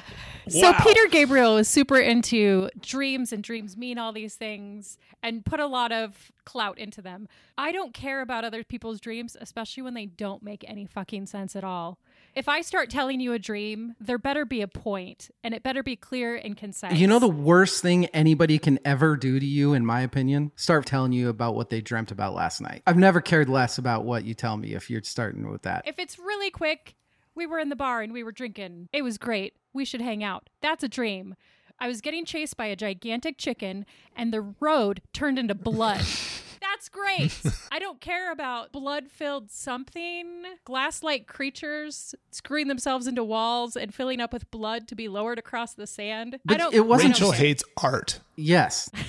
[0.50, 0.78] so Wow.
[0.82, 5.68] Peter Gabriel is super into dreams, and dreams mean all these things, and put a
[5.68, 7.28] lot of clout into them.
[7.58, 11.56] I don't care about other people's dreams, especially when they don't make any fucking sense
[11.56, 11.98] at all.
[12.36, 15.82] If I start telling you a dream, there better be a point, and it better
[15.84, 16.98] be clear and concise.
[16.98, 20.52] you know the worst thing anybody can ever do to you, in my opinion?
[20.56, 22.84] Start telling you about what they dreamt about last night.
[22.86, 25.84] I've never cared less about what you tell me if you're starting with that.
[25.88, 26.96] If it's really quick,
[27.36, 28.90] we were in the bar and we were drinking.
[28.94, 29.54] It was great.
[29.74, 30.50] We should hang out.
[30.62, 31.36] That's a dream.
[31.80, 36.02] I was getting chased by a gigantic chicken and the road turned into blood.
[36.62, 37.40] That's great.
[37.72, 43.94] I don't care about blood filled something, glass like creatures screwing themselves into walls and
[43.94, 46.40] filling up with blood to be lowered across the sand.
[46.50, 47.40] I don't it wasn't I don't Rachel care.
[47.40, 48.20] hates art.
[48.36, 48.90] yes.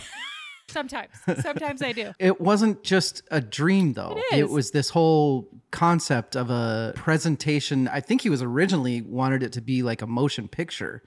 [0.68, 1.10] Sometimes.
[1.42, 2.12] Sometimes I do.
[2.18, 4.18] It wasn't just a dream, though.
[4.32, 4.50] It is.
[4.50, 7.88] was this whole concept of a presentation.
[7.88, 11.02] I think he was originally wanted it to be like a motion picture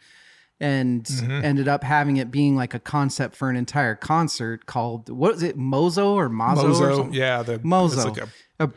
[0.62, 1.46] and Mm-hmm.
[1.46, 5.44] ended up having it being like a concept for an entire concert called, what is
[5.44, 6.64] it, Mozo or Mazo?
[6.68, 7.14] Mozo, something?
[7.14, 8.10] yeah, the Mozo.
[8.10, 8.72] it's like a- A-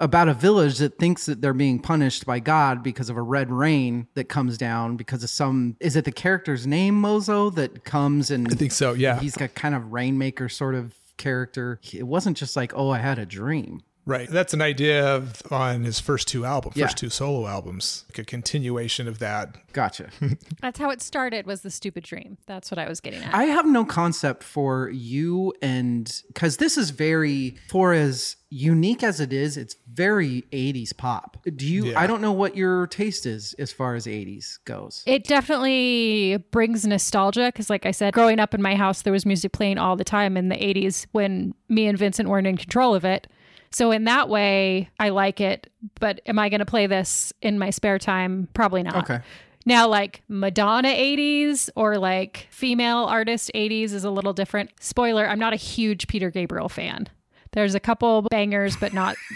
[0.00, 3.52] About a village that thinks that they're being punished by God because of a red
[3.52, 5.76] rain that comes down because of some.
[5.78, 8.94] Is it the character's name Mozo that comes and I think so.
[8.94, 11.78] Yeah, he's got kind of rainmaker sort of character.
[11.92, 13.82] It wasn't just like, oh, I had a dream.
[14.06, 14.28] Right.
[14.28, 16.86] That's an idea of, on his first two albums, Yeah.
[16.86, 19.56] first two solo albums, like a continuation of that.
[19.72, 20.08] Gotcha.
[20.60, 21.46] That's how it started.
[21.46, 22.38] Was the stupid dream?
[22.46, 23.34] That's what I was getting at.
[23.34, 29.20] I have no concept for you and because this is very for as unique as
[29.20, 31.36] it is, it's very 80s pop.
[31.54, 32.00] Do you Yeah.
[32.00, 35.04] I don't know what your taste is as far as 80s goes.
[35.06, 39.24] It definitely brings nostalgia because, like I said, growing up in my house, there was
[39.24, 42.94] music playing all the time in the 80s when me and Vincent weren't in control
[42.94, 43.26] of it.
[43.72, 45.70] So, in that way, I like it.
[46.00, 48.48] But am I going to play this in my spare time?
[48.54, 49.08] Probably not.
[49.08, 49.20] Okay.
[49.66, 54.70] Now, like Madonna 80s or like female artist 80s is a little different.
[54.80, 57.08] Spoiler, I'm not a huge Peter Gabriel fan.
[57.52, 59.16] There's a couple bangers, but not.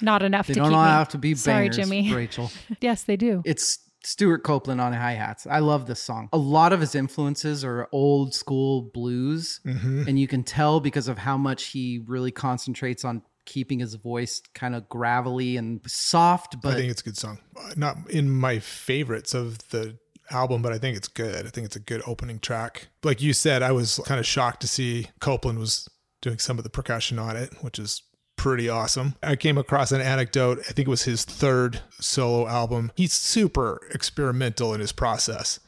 [0.00, 0.90] Not enough They to don't keep all me.
[0.90, 2.12] have to be bangers, Sorry, Jimmy.
[2.12, 2.50] Rachel.
[2.80, 3.40] Yes, they do.
[3.44, 5.46] It's Stewart Copeland on hi hats.
[5.46, 6.28] I love this song.
[6.32, 10.04] A lot of his influences are old school blues, Mm-hmm.
[10.08, 14.40] and you can tell because of how much he really concentrates on keeping his voice
[14.54, 16.60] kind of gravelly and soft.
[16.62, 17.38] But I think it's a good song.
[17.76, 19.98] Not in my favorites of the
[20.30, 21.44] album, but I think it's good.
[21.46, 22.88] I think it's a good opening track.
[23.02, 25.88] Like you said, I was kind of shocked to see Copeland was
[26.20, 28.02] doing some of the percussion on it, which is
[28.42, 29.14] pretty awesome.
[29.22, 30.58] I came across an anecdote.
[30.68, 32.90] I think it was his third solo album.
[32.96, 35.60] He's super experimental in his process.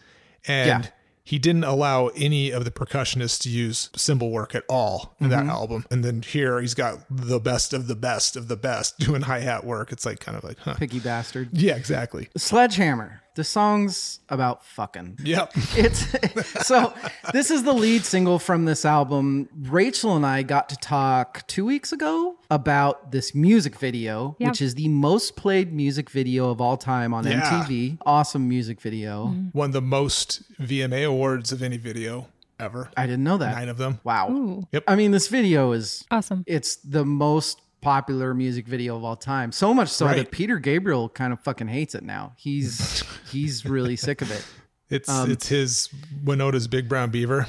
[0.48, 0.90] And Yeah.
[1.22, 5.42] he didn't allow any of the percussionists to use cymbal work at all in that
[5.42, 5.50] mm-hmm.
[5.50, 5.86] album.
[5.88, 9.38] And then here he's got the best of the best of the best doing hi
[9.38, 9.92] hat work.
[9.92, 10.74] It's like kind of like, huh.
[10.74, 11.50] picky bastard.
[11.52, 12.28] Yeah, exactly.
[12.36, 13.22] Sledgehammer.
[13.34, 15.18] The song's about fucking.
[15.24, 15.52] Yep.
[15.76, 16.94] It's so
[17.32, 19.48] this is the lead single from this album.
[19.62, 24.48] Rachel and I got to talk 2 weeks ago about this music video, Yeah.
[24.50, 27.40] which is the most played music video of all time on Yeah.
[27.40, 27.98] MTV.
[28.06, 29.26] Awesome music video.
[29.26, 29.58] Mm-hmm.
[29.58, 32.28] Won the most VMA awards of any video
[32.60, 32.88] ever.
[32.96, 33.56] I didn't know that.
[33.56, 33.98] Nine of them.
[34.04, 34.30] Wow.
[34.30, 34.84] Ooh, Yep.
[34.86, 36.44] I mean, this video is awesome.
[36.46, 39.52] it's the most popular music video of all time.
[39.52, 40.16] So much so Right.
[40.16, 42.32] that Peter Gabriel kind of fucking hates it now.
[42.36, 44.44] He's he's really sick of it.
[44.90, 45.88] It's Um, it's his
[46.24, 47.46] Wynona's Big Brown Beaver.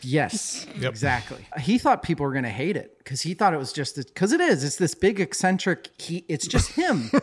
[0.00, 0.90] Yes, Yep.
[0.90, 1.44] exactly.
[1.58, 4.32] He thought people were going to hate it because he thought it was just because
[4.32, 4.62] it is.
[4.62, 5.88] It's this big eccentric.
[6.00, 7.10] He, it's just him.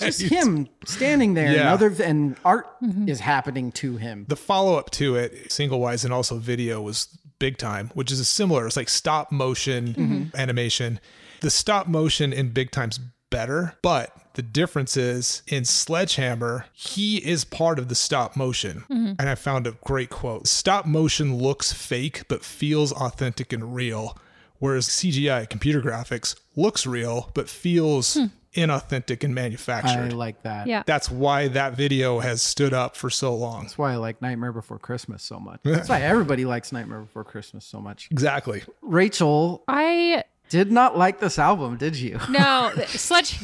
[0.00, 2.66] just him standing there, and other and art
[3.06, 4.24] is happening to him.
[4.28, 7.08] The follow up to it, single wise and also video, was
[7.44, 8.66] Big Time, which is a similar.
[8.66, 10.02] It's like stop motion mm-hmm.
[10.02, 10.36] Mm-hmm.
[10.36, 10.98] animation.
[11.42, 17.44] The stop motion in Big Time's better, but the difference is in Sledgehammer, he is
[17.44, 18.84] part of the stop motion.
[18.88, 19.12] Mm-hmm.
[19.18, 24.16] And I found a great quote Stop motion looks fake, but feels authentic and real.
[24.58, 28.26] Whereas CGI, computer graphics, looks real, but feels hmm.
[28.54, 30.12] Inauthentic and manufactured.
[30.12, 30.66] I like that.
[30.66, 30.82] Yeah.
[30.86, 33.62] That's why that video has stood up for so long.
[33.62, 35.60] That's why I like Nightmare Before Christmas so much.
[35.64, 38.08] That's why everybody likes Nightmare Before Christmas so much.
[38.10, 38.62] Exactly.
[38.82, 42.18] Rachel I did not like this album, did you?
[42.30, 43.38] no sledge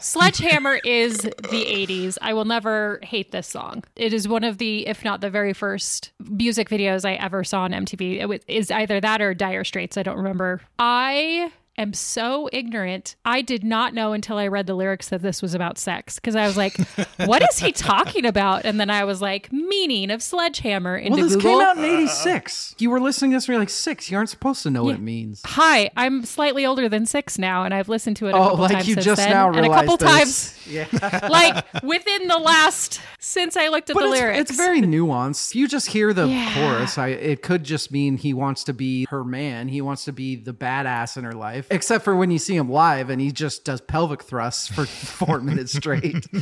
[0.00, 2.18] Sledgehammer is the 80s.
[2.20, 3.84] I will never hate this song.
[3.94, 7.62] It is one of the, if not the very first music videos I ever saw
[7.62, 8.20] on MTV.
[8.20, 9.96] It was, is either that or Dire Straits.
[9.96, 10.60] I don't remember.
[10.78, 13.16] I am so ignorant.
[13.24, 16.34] I did not know until I read the lyrics that this was about sex because
[16.36, 16.76] I was like,
[17.26, 18.64] what is he talking about?
[18.64, 21.50] And then I was like, meaning of sledgehammer into Well, this Google.
[21.52, 22.74] came out in '86.
[22.78, 24.10] You were listening to this, and you're like six.
[24.10, 25.42] You aren't supposed to know what it means.
[25.44, 28.58] Hi, I'm slightly older than six now, and I've listened to it a Oh, couple
[28.58, 30.08] like times you since just then, now and a couple this.
[30.08, 30.86] times, Yeah.
[31.30, 34.50] like within the last since I looked at But the it's, lyrics.
[34.50, 35.54] it's very nuanced.
[35.54, 36.54] You just hear the Yeah.
[36.54, 39.68] chorus, I, it could just mean he wants to be her man.
[39.68, 41.65] He wants to be the badass in her life.
[41.70, 45.40] Except for when you see him live and he just does pelvic thrusts for four
[45.40, 46.26] minutes straight.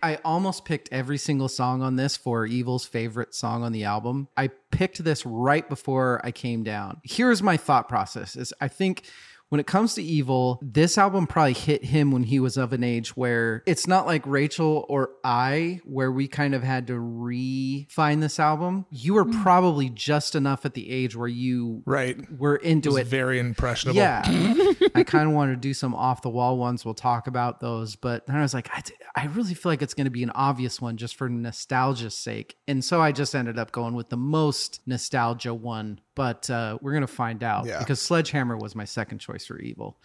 [0.00, 4.28] I almost picked every single song on this for Evil's favorite song on the album.
[4.36, 7.00] I picked this right before I came down.
[7.04, 9.04] Here's my thought process is I think
[9.48, 12.84] when it comes to evil, this album probably hit him when he was of an
[12.84, 18.22] age where it's not like Rachel or I, where we kind of had to re-find
[18.22, 18.86] this album.
[18.90, 19.42] You were hmm.
[19.42, 22.18] probably just enough at the age where you Right.
[22.38, 23.06] were into It it.
[23.06, 23.96] very impressionable.
[23.96, 24.22] Yeah.
[24.94, 26.84] I kind of wanted to do some off the wall ones.
[26.84, 27.96] We'll talk about those.
[27.96, 30.22] But then I was like, I, d- I really feel like it's going to be
[30.22, 32.56] an obvious one just for nostalgia's sake.
[32.66, 36.00] And so I just ended up going with the most nostalgia one.
[36.18, 37.78] But uh, we're going to find out Yeah.
[37.78, 39.96] because Sledgehammer was my second choice for evil.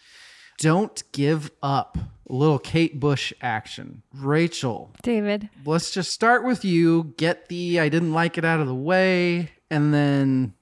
[0.59, 1.97] Don't give up.
[1.97, 4.03] A little Kate Bush action.
[4.13, 5.49] Rachel, David.
[5.65, 7.15] let's just start with you.
[7.17, 9.49] Get the I didn't like it out of the way.
[9.71, 10.53] And then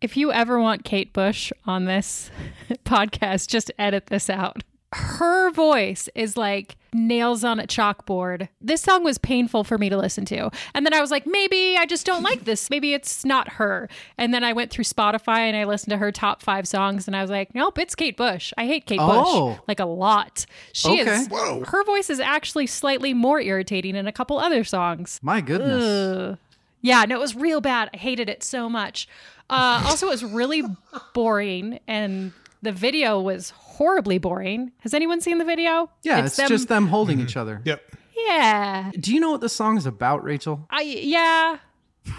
[0.00, 2.30] If you ever want Kate Bush on this
[2.86, 4.62] podcast, just edit this out.
[4.94, 8.48] Her voice is like nails on a chalkboard.
[8.60, 10.50] This song was painful for me to listen to.
[10.74, 12.70] And then I was like, maybe I just don't like this.
[12.70, 13.88] Maybe it's not her.
[14.16, 17.16] And then I went through Spotify and I listened to her top five songs and
[17.16, 18.52] I was like, nope, it's Kate Bush.
[18.56, 19.50] I hate Kate Oh.
[19.50, 20.46] Bush like a lot.
[20.72, 21.10] She Okay.
[21.16, 21.64] is, Whoa.
[21.66, 25.18] her voice is actually slightly more irritating in a couple other songs.
[25.22, 25.82] My goodness.
[25.82, 26.38] Ugh.
[26.80, 27.90] Yeah, no, it was real bad.
[27.92, 29.08] I hated it so much.
[29.50, 30.62] Uh, also, it was really
[31.14, 34.72] boring, and the video was horribly boring.
[34.80, 35.90] Has anyone seen the video?
[36.02, 37.26] Yeah, it's, just them holding mm-hmm.
[37.26, 37.60] each other.
[37.64, 37.82] Yep.
[38.16, 40.66] Yeah, Do you know what the song is about, Rachel?
[40.70, 41.58] I yeah,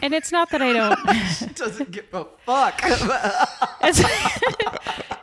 [0.02, 1.56] and it's not that I don't.
[1.56, 2.82] Doesn't give a fuck.
[3.88, 4.02] It's,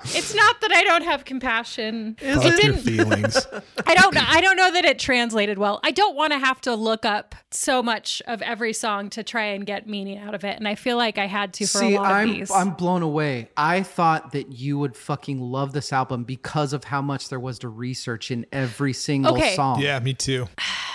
[0.05, 2.17] it's not that I don't have compassion.
[2.21, 2.83] Is Fuck it your didn't.
[2.83, 3.47] feelings.
[3.87, 4.17] I don't.
[4.17, 5.81] I don't know that it translated well.
[5.83, 9.45] I don't want to have to look up so much of every song to try
[9.47, 11.95] and get meaning out of it, and I feel like I had to for See,
[11.95, 12.51] a lot of I'm these.
[12.51, 13.49] I'm blown away.
[13.57, 17.59] I thought that you would fucking love this album because of how much there was
[17.61, 19.55] to research in every single Okay.
[19.55, 19.81] song.
[19.81, 20.49] yeah, me too.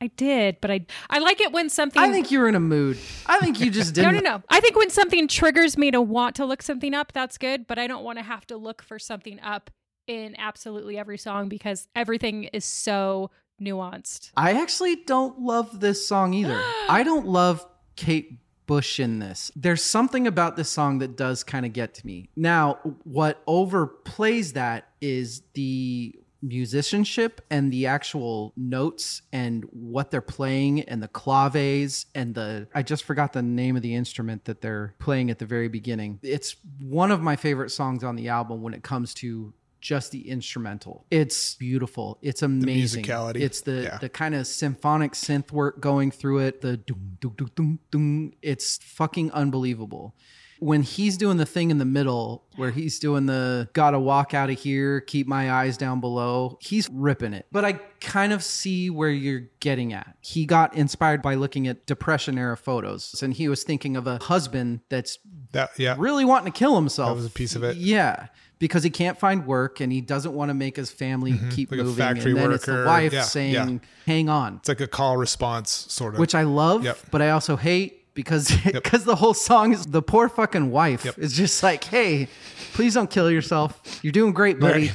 [0.00, 2.02] I did, but I I like it when something.
[2.02, 2.98] I think you're in a mood.
[3.26, 4.04] I think you just didn't.
[4.14, 4.42] No, no, no.
[4.50, 7.66] I think when something triggers me to want to look something up, that's good.
[7.66, 9.70] But I don't want to have to look for something up
[10.06, 13.30] in absolutely every song because everything is so
[13.60, 14.30] nuanced.
[14.36, 16.60] I actually don't love this song either.
[16.88, 19.50] I don't love Kate Bush in this.
[19.54, 22.30] There's something about this song that does kind of get to me.
[22.36, 30.82] Now, what overplays that is the musicianship and the actual notes and what they're playing
[30.82, 34.94] and the claves and the I just forgot the name of the instrument that they're
[34.98, 36.20] playing at the very beginning.
[36.22, 40.30] It's one of my favorite songs on the album when it comes to just the
[40.30, 41.04] instrumental.
[41.10, 42.18] It's beautiful.
[42.22, 43.04] It's amazing.
[43.04, 43.40] musicality.
[43.40, 43.98] It's the Yeah.
[43.98, 46.60] the kind of symphonic synth work going through it.
[46.62, 48.32] The doom doom doom doom doom.
[48.40, 50.14] It's fucking unbelievable.
[50.60, 54.50] When he's doing the thing in the middle, where he's doing the gotta walk out
[54.50, 57.46] of here, keep my eyes down below, he's ripping it.
[57.52, 60.16] But I kind of see where you're getting at.
[60.20, 64.18] He got inspired by looking at Depression era photos, and he was thinking of a
[64.22, 65.18] husband that's
[65.52, 65.96] That yeah.
[65.98, 67.10] really wanting to kill himself.
[67.10, 67.76] That was a piece of it.
[67.76, 68.28] Yeah.
[68.60, 71.74] Because he can't find work and he doesn't want to make his family keep Mm-hmm.
[71.74, 71.96] Like a moving.
[71.96, 73.78] factory and then it's the wife Yeah, saying, yeah.
[74.06, 74.56] hang on.
[74.58, 76.20] It's like a call response sort of.
[76.20, 76.98] Which I love, Yep.
[77.10, 81.18] but I also hate because because the whole song is the poor fucking wife Yep.
[81.18, 82.28] is just like, hey,
[82.72, 84.00] please don't kill yourself.
[84.02, 84.92] You're doing great, buddy.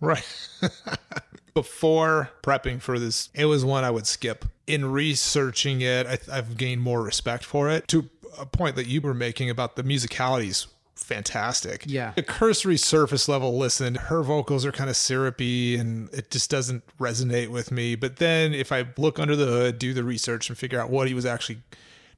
[0.00, 0.24] Right.
[1.54, 4.44] Before prepping for this, it was one I would skip.
[4.66, 9.00] In researching it, I, I've gained more respect for it to a point that you
[9.00, 10.66] were making about the musicalities.
[10.96, 11.84] Fantastic.
[11.86, 12.12] Yeah.
[12.18, 16.82] A cursory surface level listen, her vocals are kind of syrupy and it just doesn't
[16.98, 17.94] resonate with me.
[17.94, 21.08] But then if I look under the hood, do the research and figure out what
[21.08, 21.58] he was actually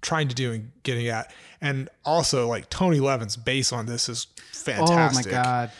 [0.02, 1.32] trying to do and getting at.
[1.60, 5.70] And also like Tony Levin's bass on this is fantastic Oh my god.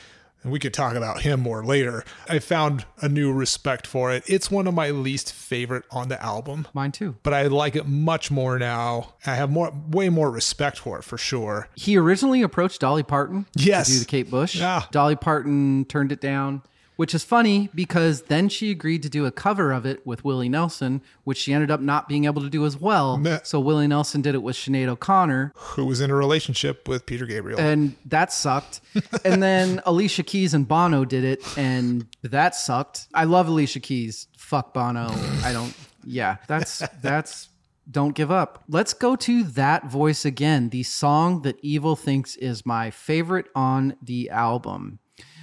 [0.42, 2.04] and we could talk about him more later.
[2.28, 4.22] I found a new respect for it.
[4.26, 7.16] It's one of my least favorite on the album, Mine too.
[7.22, 9.14] but I like it much more now.
[9.26, 11.68] I have more, way more respect for it for sure.
[11.76, 13.86] He originally approached Dolly Parton Yes.
[13.86, 14.56] to do the Kate Bush.
[14.56, 14.82] Yeah.
[14.90, 16.62] Dolly Parton turned it down,
[16.98, 20.48] which is funny because then she agreed to do a cover of it with Willie
[20.48, 23.16] Nelson, which she ended up not being able to do as well.
[23.16, 23.38] Meh.
[23.44, 27.24] So Willie Nelson did it with Sinead O'Connor, Who was in a relationship with Peter
[27.24, 27.60] Gabriel?
[27.60, 28.80] and that sucked.
[29.24, 33.06] and then Alicia Keys and Bono did it, and that sucked.
[33.14, 34.26] I love Alicia Keys.
[34.36, 35.08] Fuck Bono.
[35.44, 35.72] I don't.
[36.04, 37.48] Yeah, that's that's.
[37.88, 38.64] Don't give up.
[38.68, 40.70] Let's go to that voice again.
[40.70, 44.98] The song that Evil thinks is my favorite on the album.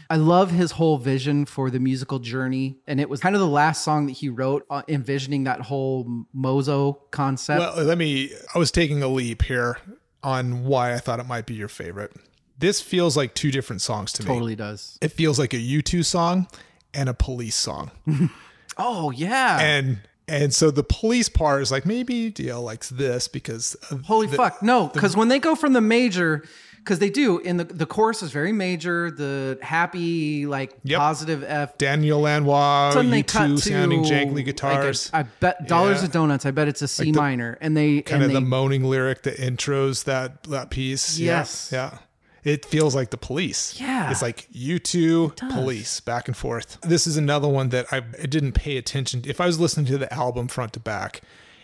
[0.09, 3.47] I love his whole vision for the musical journey, and it was kind of the
[3.47, 7.59] last song that he wrote, uh, envisioning that whole Mozo concept.
[7.59, 9.77] well, let me, I was taking a leap here
[10.23, 12.11] on why I thought it might be your favorite.
[12.57, 14.27] This feels like two different songs to me.
[14.27, 14.97] totally does.
[15.01, 16.47] It feels like a U2 song
[16.93, 17.91] and a police song.
[18.77, 19.59] Oh yeah.
[19.61, 24.35] and and so the police part is like maybe DL likes this because Holy the-
[24.35, 24.61] fuck.
[24.61, 26.43] No, because when they go from the major,
[26.85, 30.99] because they do, in the the chorus is very major, the happy, like Yep.
[30.99, 31.77] positive F.
[31.79, 36.05] Daniel Lanois, Sudden you cut two sounding jangly like a- guitars, I bet dollars Yeah.
[36.05, 36.45] of donuts.
[36.45, 38.83] I bet it's a C the- minor, and they kind and of they, the moaning
[38.83, 41.17] lyric that intros that that piece.
[41.19, 41.69] Yes.
[41.73, 41.97] yeah.
[42.43, 43.73] It feels like the police.
[43.81, 44.11] Yeah.
[44.11, 46.77] It's like U2 police back and forth.
[46.83, 49.23] This is another one that I, I didn't pay attention.
[49.23, 49.29] To.
[49.31, 51.21] If I was listening to the album front to back,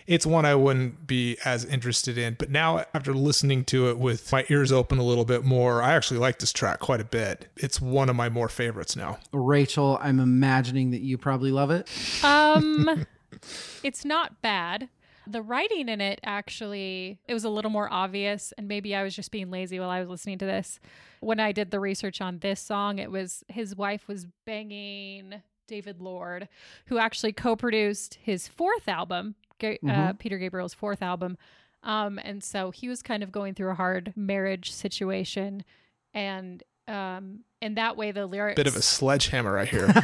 [0.07, 2.35] it's one I wouldn't be as interested in.
[2.37, 5.93] But now, after listening to it with my ears open a little bit more, I
[5.93, 7.49] actually like this track quite a bit.
[7.57, 9.19] It's one of my more favorites now.
[9.31, 9.99] Rachel.
[10.01, 11.89] I'm imagining that you probably love it.
[12.23, 13.05] Um,
[13.83, 14.89] it's not bad.
[15.27, 19.15] The writing in it actually, it was a little more obvious, and maybe I was
[19.15, 20.79] just being lazy while I was listening to this.
[21.19, 26.01] When I did the research on this song, it was his wife was banging David
[26.01, 26.49] Lord,
[26.87, 31.37] who actually co-produced his fourth album, Ga- uh, Peter Gabriel's fourth album.
[31.83, 35.63] Um, and so he was kind of going through a hard marriage situation,
[36.13, 39.87] and um, in that way, the lyrics Bit of a sledgehammer right here.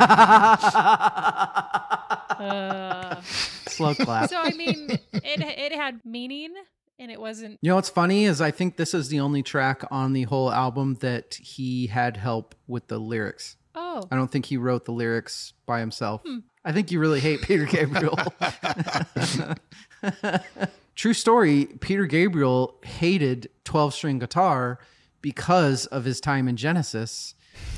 [2.37, 3.19] Uh,
[3.67, 4.29] Slow clap.
[4.29, 6.53] so I mean, it it had meaning,
[6.99, 7.57] and it wasn't.
[7.61, 10.51] You know what's funny is I think this is the only track on the whole
[10.51, 13.55] album that he had help with the lyrics.
[13.73, 16.21] Oh, I don't think he wrote the lyrics by himself.
[16.67, 18.19] I think you really hate Peter Gabriel.
[20.95, 24.77] True story Peter Gabriel hated 12 string guitar
[25.21, 27.35] because of his time in Genesis.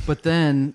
[0.07, 0.73] But then,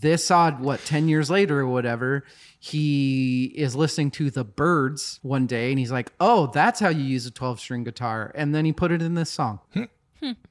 [0.00, 2.24] this odd, what, 10 years later or whatever,
[2.58, 7.04] he is listening to the birds one day and he's like, oh, that's how you
[7.04, 8.32] use a 12 string guitar.
[8.34, 9.60] And then he put it in this song.
[9.74, 9.84] Hmm.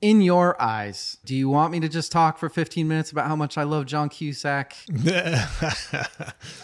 [0.02, 3.36] In your eyes, do you want me to just talk for 15 minutes about how
[3.36, 4.76] much I love John Cusack?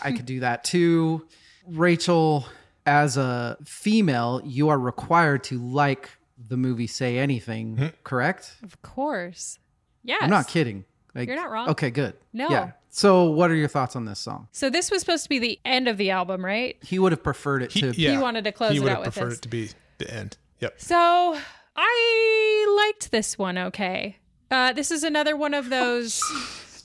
[0.01, 1.28] I could do that too.
[1.68, 2.45] Rachel,
[2.86, 6.10] as a female, you are required to like
[6.47, 7.88] the movie Say Anything, hmm.
[8.03, 8.55] correct?
[8.64, 9.60] of course.
[10.03, 10.20] Yes.
[10.24, 10.86] I'm not kidding.
[11.14, 11.70] Like, You're not wrong.
[11.70, 12.14] Okay, good.
[12.34, 12.49] No.
[12.49, 12.72] Yeah.
[12.89, 14.47] So, what are your thoughts on this song?
[14.51, 16.78] So this was supposed to be the end of the album, right?
[16.82, 17.91] He would have preferred it to.
[17.91, 20.38] yeah, wanted to close he it would have preferred it to be the end.
[20.60, 20.82] Yep.
[20.82, 21.38] So
[21.82, 23.57] I liked this one.
[23.57, 24.17] Okay.
[24.51, 26.21] Uh, this is another one of those.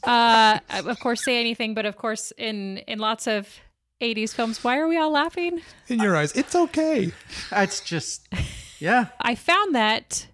[0.02, 3.48] Uh, of course, say anything, but of course, in in lots of
[4.00, 4.62] '80s films.
[4.62, 5.62] Why are we all laughing?
[5.88, 7.12] In your eyes, it's okay.
[7.52, 8.28] It's just,
[8.78, 9.06] yeah.
[9.20, 10.26] I found that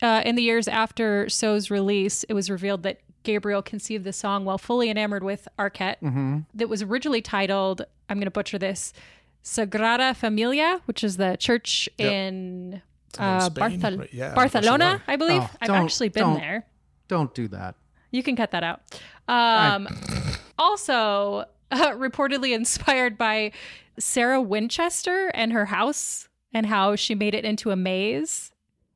[0.00, 4.44] uh, in the years after So's release, it was revealed that Gabriel conceived the song
[4.46, 6.44] while fully enamored with Arquette.
[6.54, 8.94] That was originally titled, I'm going to butcher this,
[9.44, 12.10] Sagrada Familia, which is the church Yep.
[12.12, 12.82] in
[13.18, 14.12] uh, Spain, Barthel- right?
[14.12, 15.02] Yeah, Barcelona, Barcelona.
[15.06, 15.42] I believe.
[15.42, 16.36] Oh, I've actually been don't.
[16.40, 16.66] there.
[17.08, 17.74] Don't do that.
[18.10, 18.80] You can cut that out.
[19.28, 19.88] Um,
[20.58, 23.52] also, uh, reportedly inspired by
[23.98, 28.50] Sarah Winchester and her house and how she made it into a maze.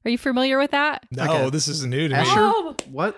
[0.05, 1.05] Are you familiar with that?
[1.11, 1.51] No, Okay.
[1.51, 2.21] this is new to me.
[2.21, 2.31] Asher?
[2.41, 2.77] Oh.
[2.91, 3.17] What?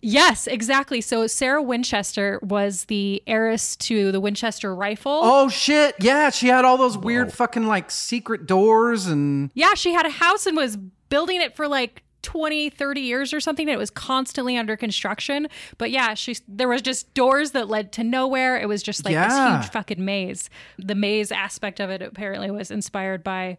[0.00, 1.00] Yes, exactly.
[1.00, 5.20] So Sarah Winchester was the heiress to the Winchester rifle.
[5.22, 5.94] Oh, shit.
[6.00, 6.30] Yeah.
[6.30, 9.50] She had all those weird fucking like secret doors and.
[9.54, 13.40] Yeah, she had a house and was building it for like 20, 30 years or
[13.40, 13.68] something.
[13.68, 15.48] And it was constantly under construction.
[15.78, 18.56] But yeah, she there was just doors that led to nowhere.
[18.58, 19.28] It was just like Yeah.
[19.28, 20.50] this huge fucking maze.
[20.78, 23.58] The maze aspect of it apparently was inspired by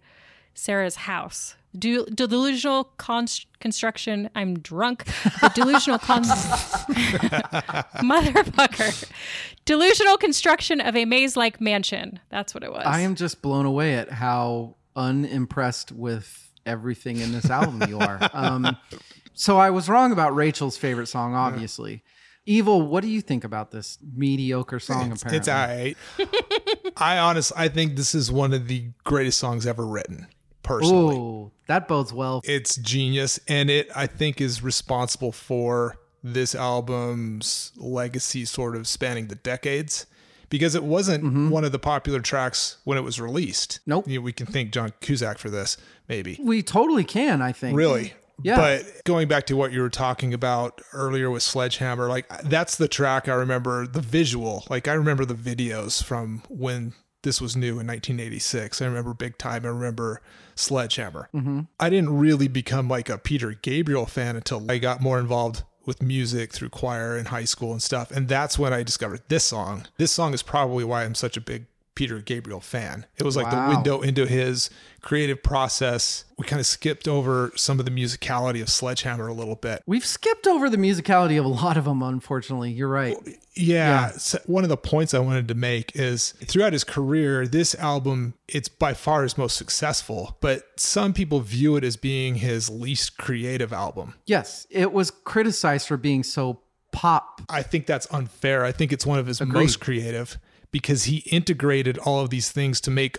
[0.53, 1.55] Sarah's house.
[1.77, 3.27] Du- delusional con-
[3.59, 4.29] construction.
[4.35, 5.05] I'm drunk.
[5.41, 6.23] The delusional con-
[8.03, 9.09] motherfucker.
[9.65, 12.19] Delusional construction of a maze-like mansion.
[12.29, 12.83] That's what it was.
[12.85, 18.19] I am just blown away at how unimpressed with everything in this album you are.
[18.33, 18.77] Um,
[19.33, 22.03] so I was wrong about Rachel's favorite song, obviously.
[22.45, 25.11] Evil, what do you think about this mediocre song?
[25.11, 26.93] It's, apparently, it's all right.
[26.97, 30.27] I honestly, I think this is one of the greatest songs ever written.
[30.61, 32.41] Personally, Ooh, that bodes well.
[32.43, 39.27] it's genius, and it I think is responsible for this album's legacy, sort of spanning
[39.27, 40.05] the decades.
[40.49, 43.79] Because it wasn't one of the popular tracks when it was released.
[43.81, 43.89] Mm-hmm.
[43.89, 44.07] Nope.
[44.07, 46.37] You know, we can thank John Cusack for this, maybe.
[46.39, 47.75] We totally can, I think.
[47.75, 48.13] Really?
[48.43, 48.57] Yeah.
[48.57, 52.87] But going back to what you were talking about earlier with Sledgehammer, like that's the
[52.87, 54.63] track I remember the visual.
[54.69, 56.93] Like I remember the videos from when
[57.23, 58.81] this was new in 1986.
[58.81, 59.65] I remember big time.
[59.65, 60.21] I remember
[60.55, 61.29] Sledgehammer.
[61.33, 61.61] Mm-hmm.
[61.79, 66.01] I didn't really become like a Peter Gabriel fan until I got more involved with
[66.01, 68.11] music through choir in high school and stuff.
[68.11, 69.87] And that's when I discovered this song.
[69.97, 71.65] This song is probably why I'm such a big
[71.95, 73.05] Peter Gabriel fan.
[73.17, 73.69] It was like Wow.
[73.69, 74.69] the window into his
[75.01, 76.25] creative process.
[76.37, 79.83] We kind of skipped over some of the musicality of Sledgehammer a little bit.
[79.85, 82.71] We've skipped over the musicality of a lot of them, unfortunately.
[82.71, 83.15] You're right.
[83.55, 87.75] Yeah, so one of the points I wanted to make is throughout his career, this
[87.75, 92.69] album it's by far his most successful, but some people view it as being his
[92.69, 94.15] least creative album.
[94.25, 97.41] Yes, it was criticized for being so pop.
[97.49, 98.63] I think that's unfair.
[98.65, 100.37] I think it's one of his most creative
[100.73, 103.17] because he integrated all of these things to make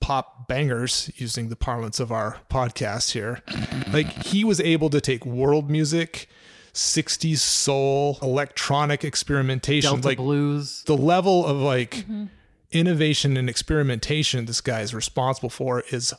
[0.00, 3.40] pop bangers using the parlance of our podcast here.
[3.92, 6.28] like he was able to take world music,
[6.74, 10.82] 60s soul, electronic experimentation, Delta like blues.
[10.82, 12.24] the level of like mm-hmm.
[12.72, 16.12] innovation and experimentation this guy is responsible for is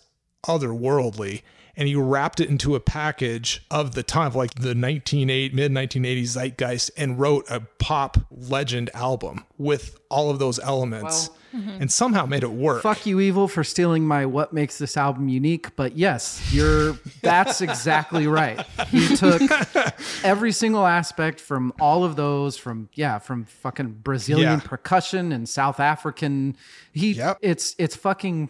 [0.46, 1.42] otherworldly
[1.78, 5.72] and he wrapped it into a package of the time, of like the 1980 mid
[5.72, 11.82] 1980s zeitgeist, and wrote a pop legend album with all of those elements, mm-hmm.
[11.82, 12.82] and somehow made it work.
[12.82, 15.76] Fuck you, Evil, for stealing my what makes this album unique.
[15.76, 18.60] But yes, you're that's exactly right.
[18.88, 19.42] He took
[20.24, 24.68] every single aspect from all of those, from yeah, from fucking Brazilian Yeah.
[24.68, 26.58] percussion and South African.
[26.92, 27.38] He Yep.
[27.42, 28.50] it's it's fucking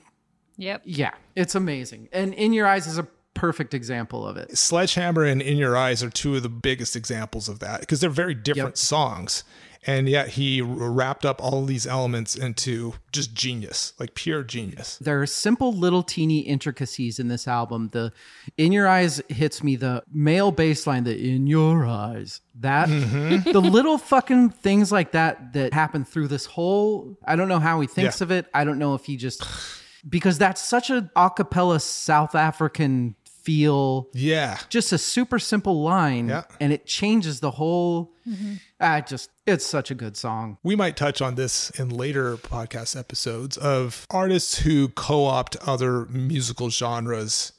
[0.60, 0.82] Yep.
[0.86, 2.10] yeah, it's amazing.
[2.12, 3.08] And In Your Eyes is a
[3.38, 4.58] perfect example of it.
[4.58, 8.10] Sledgehammer and In Your Eyes are two of the biggest examples of that because they're
[8.10, 8.78] very different Yep.
[8.78, 9.44] songs.
[9.86, 14.98] And yet he wrapped up all of these elements into just genius, like pure genius.
[14.98, 17.90] There are simple little teeny intricacies in this album.
[17.94, 18.12] The
[18.58, 22.42] In Your Eyes hits me the male bass line, the In Your Eyes.
[22.56, 23.50] That mm-hmm.
[23.54, 27.80] the little fucking things like that that happen through this whole I don't know how
[27.80, 28.26] he thinks Yeah.
[28.26, 28.48] of it.
[28.54, 29.42] I don't know if he just
[30.10, 33.16] because that's such a acapella South African
[33.48, 34.10] feel.
[34.14, 34.60] Yeah.
[34.68, 36.44] Just a super simple line Yeah.
[36.60, 38.56] and it changes the whole mm-hmm.
[38.82, 40.58] I just it's such a good song.
[40.64, 46.06] We might touch on this in later podcast episodes of artists who co opt other
[46.08, 47.54] musical genres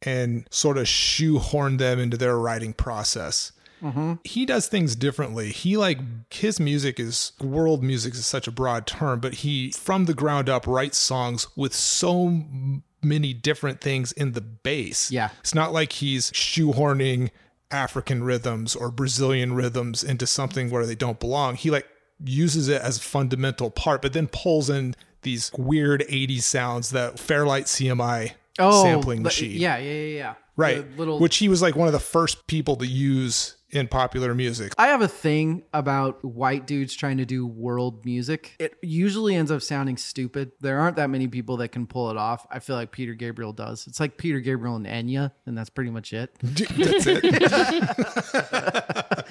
[0.00, 3.52] and sort of shoehorn them into their writing process.
[3.82, 4.14] Mm-hmm.
[4.24, 5.50] He does things differently.
[5.50, 5.98] He like
[6.32, 10.48] his music is world music is such a broad term, but he from the ground
[10.48, 12.44] up writes songs with so
[13.04, 15.10] many different things in the bass.
[15.10, 15.30] Yeah.
[15.40, 17.30] It's not like he's shoehorning
[17.70, 21.56] African rhythms or Brazilian rhythms into something where they don't belong.
[21.56, 21.86] He like
[22.24, 27.18] uses it as a fundamental part, but then pulls in these weird 80s sounds that
[27.18, 29.56] Fairlight CMI oh, sampling machine.
[29.56, 30.34] Oh, Yeah, yeah, yeah, yeah.
[30.56, 30.96] Right.
[30.96, 34.72] Little Which he was like one of the first people to use in popular music.
[34.78, 38.54] I have a thing about white dudes trying to do world music.
[38.58, 40.52] It usually ends up sounding stupid.
[40.60, 42.46] There aren't that many people that can pull it off.
[42.50, 43.86] I feel like Peter Gabriel does.
[43.86, 46.30] It's like Peter Gabriel and Enya, and that's pretty much it.
[46.40, 47.22] That's it.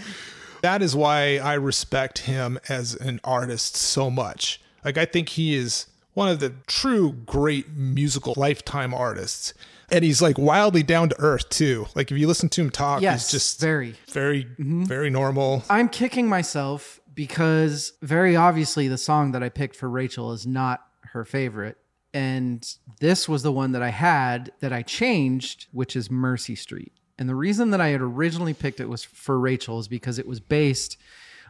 [0.62, 4.60] that is why I respect him as an artist so much.
[4.84, 9.54] Like I think he is one of the true great musical lifetime artists.
[9.92, 11.88] And he's like wildly down to earth too.
[11.96, 13.96] Like if you listen to him talk, Yes, he's just very.
[14.10, 15.64] very very normal.
[15.70, 20.82] I'm kicking myself because very obviously the song that I picked for Rachel is not
[21.12, 21.78] her favorite.
[22.16, 22.68] And
[23.00, 26.94] this was the one that I had that I changed, which is Mercy Street.
[27.18, 30.28] And the reason that I had originally picked it was for Rachel is because it
[30.28, 30.98] was based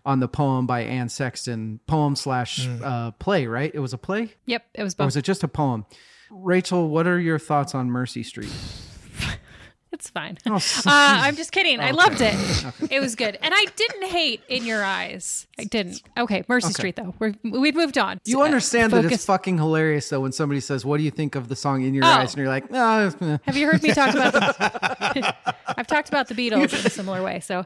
[0.05, 3.71] on the poem by Anne Sexton, poem slash uh, play, right?
[3.73, 4.34] It was a play?
[4.45, 4.65] Yep.
[4.73, 5.86] It was Or was it just a poem?
[6.34, 8.51] Rachel, what are your thoughts on Mercy Street?
[9.93, 10.39] It's fine.
[10.47, 11.79] Oh, uh, I'm just kidding.
[11.79, 12.34] I loved it.
[12.91, 15.45] It was good, and I didn't hate In Your Eyes.
[15.59, 16.01] I didn't.
[16.17, 17.13] Okay, Mercy Street though.
[17.19, 18.19] We're we've moved on.
[18.25, 21.47] You understand that it's fucking hilarious though when somebody says, "What do you think of
[21.47, 22.07] the song In Your Oh.
[22.07, 25.36] Eyes?" and you're like, "No." eh." Have you heard me talk about the?
[25.77, 27.63] I've talked about the Beatles in a similar way, so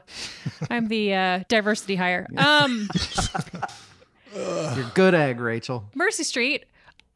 [0.70, 2.26] I'm the uh, diversity hire.
[2.36, 2.90] Um,
[4.36, 5.84] You're good egg, Rachel.
[5.94, 6.66] Mercy Street.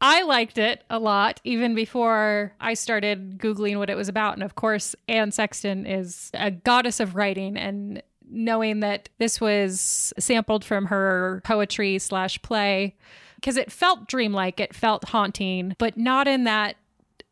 [0.05, 4.33] I liked it a lot, even before I started Googling what it was about.
[4.33, 7.55] And of course, Anne Sexton is a goddess of writing.
[7.55, 12.97] And knowing that this was sampled from her poetry slash play,
[13.35, 16.75] because it felt dreamlike, it felt haunting, but not in that,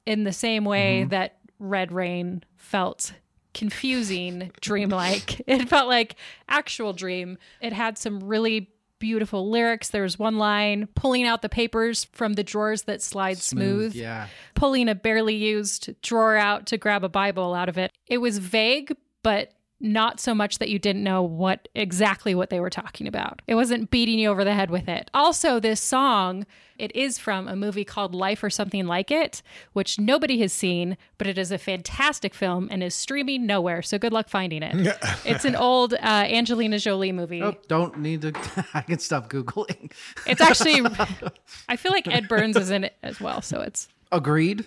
[0.05, 1.09] in the same way mm-hmm.
[1.09, 3.11] that Red Rain felt
[3.53, 5.41] confusing, dreamlike.
[5.47, 6.15] It felt like
[6.47, 7.37] actual dream.
[7.59, 8.69] It had some really
[9.01, 9.89] beautiful lyrics.
[9.89, 14.27] There was one line pulling out the papers from the drawers that slide smooth, Yeah.
[14.55, 17.91] pulling a barely used drawer out to grab a Bible out of it.
[18.07, 19.51] It was vague, but
[19.81, 23.41] not so much that you didn't know what exactly what they were talking about.
[23.47, 25.09] It wasn't beating you over the head with it.
[25.13, 26.45] Also, this song,
[26.77, 29.41] it is from a movie called Life or Something Like It,
[29.73, 33.81] which nobody has seen, but it is a fantastic film and is streaming nowhere.
[33.81, 34.97] So good luck finding it.
[35.25, 37.41] it's an old uh, Angelina Jolie movie.
[37.41, 38.33] Oh, don't need to.
[38.73, 39.91] I can stop googling.
[40.25, 40.81] It's actually,
[41.69, 43.41] I feel like Ed Burns is in it as well.
[43.41, 44.65] So it's Agreed.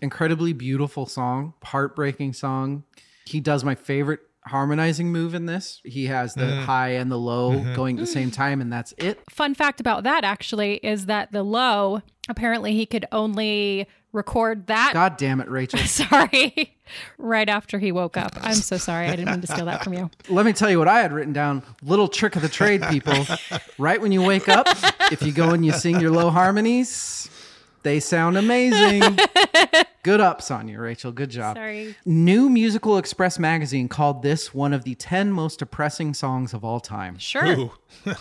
[0.00, 2.84] Incredibly beautiful song, heartbreaking song.
[3.26, 5.80] He does my favorite harmonizing move in this.
[5.84, 6.64] He has the mm-hmm.
[6.64, 7.74] high and the low mm-hmm.
[7.74, 8.42] going at the same mm-hmm.
[8.42, 9.20] time, and that's it.
[9.30, 14.92] fun fact about that actually is that the low apparently he could only record that
[14.94, 15.78] God damn it, Rachel.
[15.86, 16.74] sorry
[17.18, 19.92] right after he woke up i'm so sorry i didn't mean to steal that from
[19.92, 21.62] you Let me tell you what I had written down.
[21.82, 23.26] Little trick of the trade, people.
[23.78, 24.66] right when you wake up,
[25.10, 27.30] if you go and you sing your low harmonies,
[27.82, 29.02] they sound amazing.
[30.02, 31.12] Good up, Sonia, Rachel.
[31.12, 31.56] Good job.
[31.56, 36.64] sorry New Musical Express magazine called this one of the 10 most depressing songs of
[36.64, 37.18] all time.
[37.18, 37.72] sure Ooh.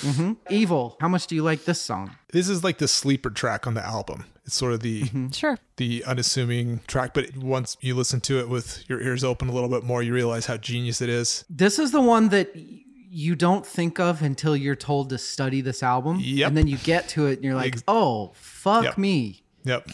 [0.00, 0.32] Mm-hmm.
[0.48, 0.96] Evil.
[1.00, 2.16] How much do you like this song?
[2.32, 4.24] This is like the sleeper track on the album.
[4.46, 5.28] It's sort of the mm-hmm.
[5.30, 5.58] Sure.
[5.76, 9.68] the unassuming track, but once you listen to it with your ears open a little
[9.68, 11.44] bit more, you realize how genius it is.
[11.50, 15.82] This is the one that you don't think of until you're told to study this
[15.82, 16.18] album.
[16.20, 16.48] Yep.
[16.48, 18.98] And then you get to it and you're like, Ex- oh, fuck Yep.
[18.98, 19.41] me.
[19.64, 19.88] Yep.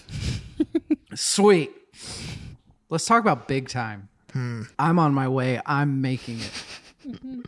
[1.14, 1.70] Sweet.
[2.90, 4.08] Let's talk about big time.
[4.34, 5.60] I'm on my way.
[5.66, 7.46] I'm making it.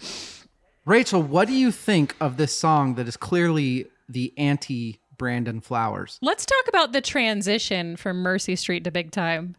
[0.84, 6.18] Rachel, what do you think of this song that is clearly the anti Brandon Flowers?
[6.22, 9.56] Let's talk about the transition from Mercy Street to Big Time.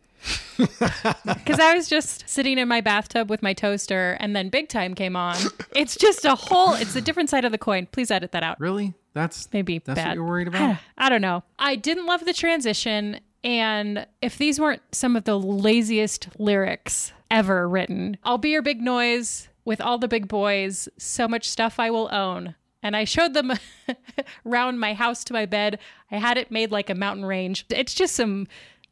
[0.57, 4.93] Because I was just sitting in my bathtub with my toaster, and then Big Time
[4.93, 5.37] came on.
[5.73, 6.73] It's just a whole.
[6.73, 7.87] It's a different side of the coin.
[7.91, 8.59] Please edit that out.
[8.59, 8.93] Really?
[9.19, 10.07] That's Maybe that's bad.
[10.09, 10.77] what you're worried about?
[10.97, 11.43] I don't know.
[11.57, 17.67] I didn't love the transition, and if these weren't some of the laziest lyrics ever
[17.67, 20.87] written, I'll be your big noise with all the big boys.
[20.97, 22.55] So much stuff I will own.
[22.81, 23.51] And I showed them
[24.45, 25.79] round my house to my bed.
[26.11, 27.65] I had it made like a mountain range.
[27.69, 28.47] It's just some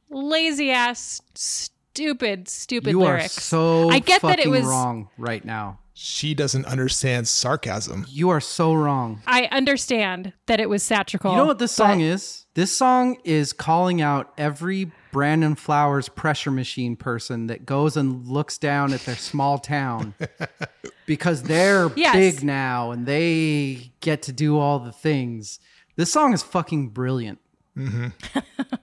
[0.09, 3.38] lazy ass, stupid, stupid you lyrics.
[3.38, 4.65] are so I get that it was.
[4.65, 5.80] wrong right now.
[5.99, 8.05] She doesn't understand sarcasm.
[8.07, 9.21] You are so wrong.
[9.25, 11.31] I understand that it was satirical.
[11.31, 12.45] You know what this song but- is?
[12.53, 18.57] This song is calling out every Brandon Flowers pressure machine person that goes and looks
[18.59, 20.13] down at their small town
[21.07, 22.13] because they're Yes.
[22.15, 25.59] big now and they get to do all the things.
[25.95, 27.39] This song is fucking brilliant.
[27.75, 28.07] Mm-hmm.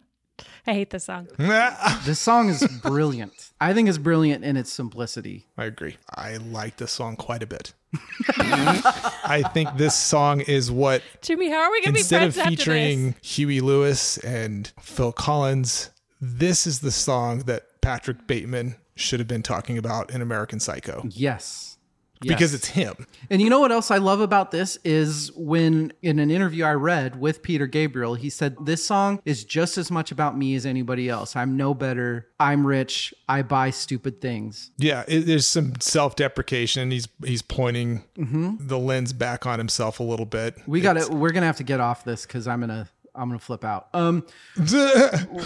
[0.66, 1.28] I hate this song.
[2.04, 3.50] This song is brilliant.
[3.60, 5.46] I think it's brilliant in its simplicity.
[5.56, 5.96] I agree.
[6.14, 7.72] I like this song quite a bit.
[8.38, 12.34] I think this song is what Jimmy, how are we going to be instead of
[12.34, 12.64] friends after this?
[12.64, 15.90] featuring Huey Lewis and Phil Collins,
[16.20, 21.04] this is the song that Patrick Bateman should have been talking about in American Psycho
[21.10, 21.73] Yes.
[22.28, 23.06] Because it's him.
[23.30, 26.72] And you know what else I love about this is when in an interview I
[26.72, 30.66] read with Peter Gabriel, he said this song is just as much about me as
[30.66, 31.36] anybody else.
[31.36, 32.28] I'm no better.
[32.38, 33.14] I'm rich.
[33.28, 34.70] I buy stupid things.
[34.76, 36.90] Yeah, it, there's some self-deprecation.
[36.90, 38.56] He's he's pointing mm-hmm.
[38.58, 40.56] the lens back on himself a little bit.
[40.66, 42.88] We got to we're going to have to get off this cuz I'm going to
[43.14, 43.88] I'm going to flip out.
[43.94, 44.24] Um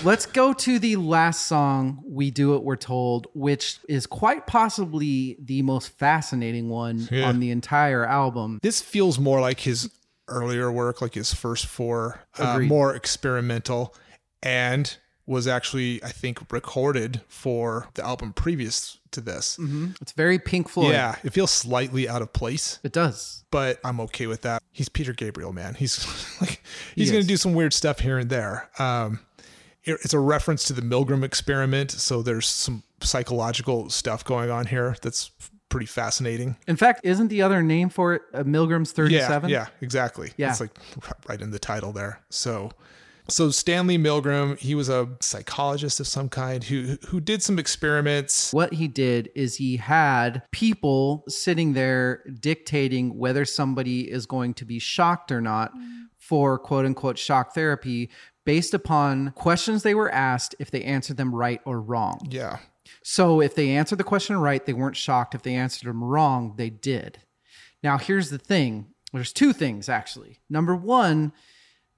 [0.05, 5.37] let's go to the last song, We Do It We're Told, which is quite possibly
[5.41, 7.29] the most fascinating one Yeah.
[7.29, 8.59] on the entire album.
[8.63, 9.91] this feels more like his
[10.29, 13.95] earlier work, like his first four, uh, more experimental,
[14.43, 14.97] and
[15.27, 19.59] was actually I think recorded for the album previous to this.
[20.01, 20.93] It's very Pink Floyd.
[20.93, 23.45] Yeah, it feels slightly out of place, It does.
[23.51, 24.63] but I'm okay with that.
[24.73, 25.75] He's Peter Gabriel, man.
[25.75, 26.07] He's
[26.41, 26.63] like
[26.95, 28.69] he's He going to do some weird stuff here and there.
[28.79, 29.21] Um,
[29.85, 34.67] it- it's a reference to the Milgram experiment, so there's some psychological stuff going on
[34.67, 35.31] here that's
[35.69, 36.57] pretty fascinating.
[36.67, 39.51] In fact, isn't the other name for it uh, Milgram's 37?
[39.51, 40.33] Yeah, yeah, exactly.
[40.37, 40.51] Yeah.
[40.51, 40.71] It's like
[41.29, 42.21] right in the title there.
[42.31, 42.71] So
[43.31, 48.53] so Stanley Milgram, he was a psychologist of some kind who who did some experiments.
[48.53, 54.65] What he did is he had people sitting there dictating whether somebody is going to
[54.65, 55.73] be shocked or not
[56.17, 58.11] for quote unquote shock therapy
[58.45, 62.19] based upon questions they were asked if they answered them right or wrong.
[62.31, 62.59] Yeah.
[63.03, 65.35] So if they answered the question right, they weren't shocked.
[65.35, 67.19] If they answered them wrong, they did.
[67.83, 70.39] Now, here's the thing there's two things actually.
[70.49, 71.33] Number one,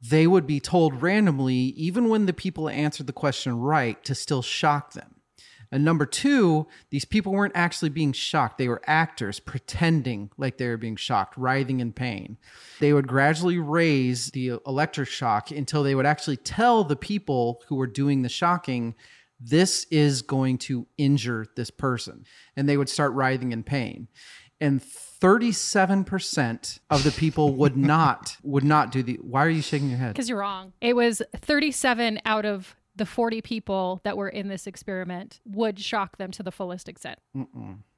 [0.01, 4.42] they would be told randomly, even when the people answered the question right, to still
[4.42, 5.16] shock them.
[5.72, 8.59] And number two, these people weren't actually being shocked.
[8.59, 12.38] They were actors pretending like they were being shocked, writhing in pain.
[12.80, 17.76] They would gradually raise the electric shock until they would actually tell the people who
[17.76, 18.96] were doing the shocking,
[19.38, 22.24] this is going to injure this person.
[22.57, 24.09] And they would start writhing in pain.
[24.61, 29.88] And 37% of the people would not would not do the why are you shaking
[29.88, 30.12] your head?
[30.12, 30.72] Because you're wrong.
[30.80, 36.18] It was 37 out of the 40 people that were in this experiment would shock
[36.18, 37.18] them to the fullest extent.
[37.34, 37.46] You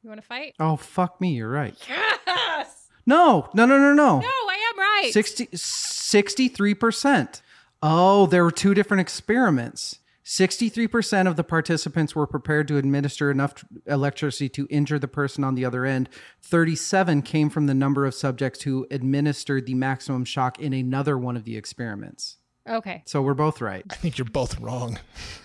[0.05, 0.55] want to fight?
[0.61, 1.75] Oh fuck me, you're right.
[1.89, 2.89] Yes.
[3.05, 4.21] No, no, no, no, no.
[4.21, 5.11] No, I am right.
[5.13, 7.43] 60, 63%.
[7.83, 9.99] Oh, there were two different experiments.
[10.25, 15.55] 63% of the participants were prepared to administer enough electricity to injure the person on
[15.55, 16.09] the other end.
[16.43, 21.37] 37 came from the number of subjects who administered the maximum shock in another one
[21.37, 22.39] of the experiments.
[22.69, 23.03] Okay.
[23.07, 23.85] So we're both right.
[23.91, 24.99] I think you're both wrong.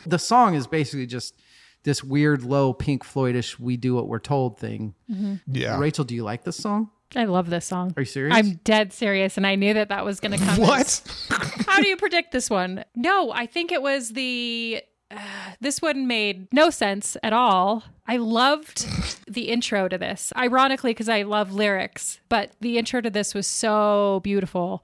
[0.05, 1.33] The song is basically just
[1.83, 4.93] this weird, low Pink Floydish "We Do What We're Told" thing.
[5.09, 5.35] Mm-hmm.
[5.47, 5.79] Yeah.
[5.79, 6.91] Rachel, do you like this song?
[7.15, 7.93] I love this song.
[7.95, 8.35] Are you serious?
[8.35, 10.59] I'm dead serious, and I knew that that was going to come.
[10.59, 11.01] What?
[11.67, 12.83] How do you predict this one?
[12.95, 14.81] No, I think it was the.
[15.09, 15.19] Uh,
[15.61, 17.83] this one made no sense at all.
[18.07, 18.85] I loved
[19.25, 23.47] the intro to this, ironically, because I love lyrics, but the intro to this was
[23.47, 24.83] so beautiful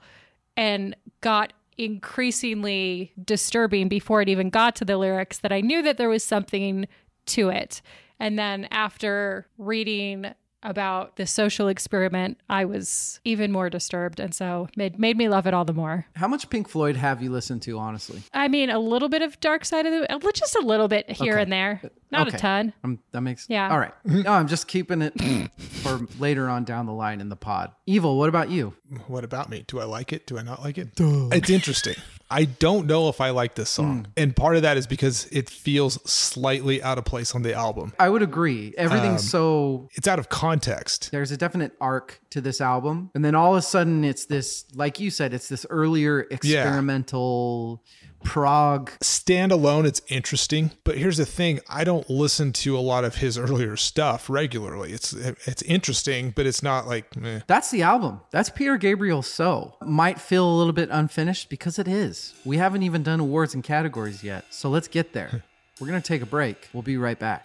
[0.56, 5.98] and got increasingly disturbing before it even got to the lyrics that I knew that
[5.98, 6.88] there was something
[7.28, 7.82] to it.
[8.20, 10.34] And then after reading
[10.64, 14.20] about the social experiment, I was even more disturbed.
[14.20, 16.06] And so made, made me love it all the more.
[16.16, 18.24] How much Pink Floyd have you listened to, honestly?
[18.34, 21.34] I mean, a little bit of Dark Side of the, just a little bit here
[21.34, 21.42] Okay.
[21.44, 21.82] and there,
[22.14, 22.38] not Okay.
[22.38, 22.74] a ton.
[22.84, 23.70] Um, that makes Yeah.
[23.70, 23.94] All right.
[24.06, 25.14] No, I'm just keeping it
[25.60, 27.72] for later on down the line in the pod.
[27.86, 28.74] Evil, what about you?
[29.08, 29.66] What about me?
[29.68, 30.26] Do I like it?
[30.26, 30.90] Do I not like it?
[30.98, 31.96] It's interesting.
[32.32, 34.08] I don't know if I like this song.
[34.18, 37.94] And part of that is because it feels slightly out of place on the album.
[38.00, 38.74] I would agree.
[38.76, 41.12] Everything's so It's out of context.
[41.12, 44.66] there's a definite arc to this album, and then all of a sudden it's this,
[44.74, 47.84] like you said, it's this earlier experimental
[48.24, 48.92] prog.
[49.00, 50.72] Standalone, it's interesting.
[50.84, 54.94] But here's the thing I don't listen to a lot of his earlier stuff regularly.
[54.94, 57.42] It's it's interesting, but it's not like meh.
[57.48, 58.22] That's the album.
[58.32, 59.22] That's Peter Gabriel.
[59.22, 62.34] So might feel a little bit unfinished because it is.
[62.46, 65.44] We haven't even done awards and categories yet, so let's get there.
[65.80, 66.70] We're gonna take a break.
[66.74, 67.44] We'll be right back.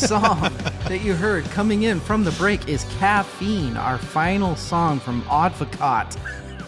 [0.00, 0.40] Song
[0.88, 6.16] that you heard coming in from the break is Caffeine, our final song from Advocaat.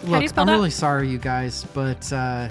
[0.03, 0.53] Look, I'm that?
[0.53, 2.49] really sorry, you guys, but uh,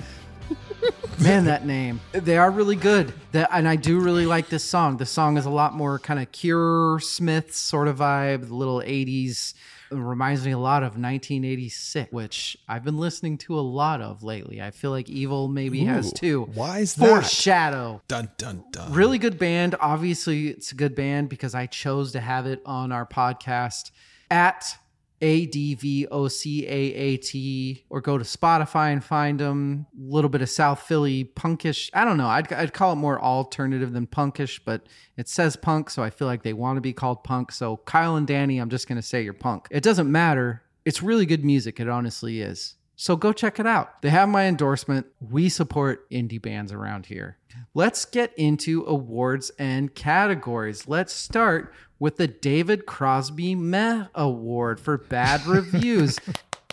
[1.20, 2.00] man, that name.
[2.10, 3.12] They are really good.
[3.30, 4.96] That, and I do really like this song.
[4.96, 8.80] The song is a lot more kind of Cure Smith sort of vibe, the little
[8.80, 9.54] 80s.
[9.92, 14.22] It reminds me a lot of 1986, which I've been listening to a lot of
[14.22, 14.60] lately.
[14.62, 16.44] I feel like Evil maybe has too.
[16.54, 17.08] why is that?
[17.08, 18.02] Foreshadow.
[18.08, 18.92] Dun dun dun.
[18.92, 19.74] Really good band.
[19.80, 23.90] Obviously, it's a good band because I chose to have it on our podcast
[24.30, 24.76] at
[25.22, 29.86] A D V O C A A T, or go to Spotify and find them.
[29.96, 31.88] A little bit of South Philly punkish.
[31.94, 32.26] I don't know.
[32.26, 36.26] I'd, I'd call it more alternative than punkish, but it says punk, so I feel
[36.26, 37.52] like they want to be called punk.
[37.52, 39.68] So, Kyle and Danny, I'm just going to say you're punk.
[39.70, 40.62] It doesn't matter.
[40.84, 41.78] It's really good music.
[41.78, 42.74] It honestly is.
[43.02, 44.00] So go check it out.
[44.00, 45.06] They have my endorsement.
[45.18, 47.36] We support indie bands around here.
[47.74, 50.86] Let's get into awards and categories.
[50.86, 56.20] Let's start with the David Crosby Meh Award for bad reviews.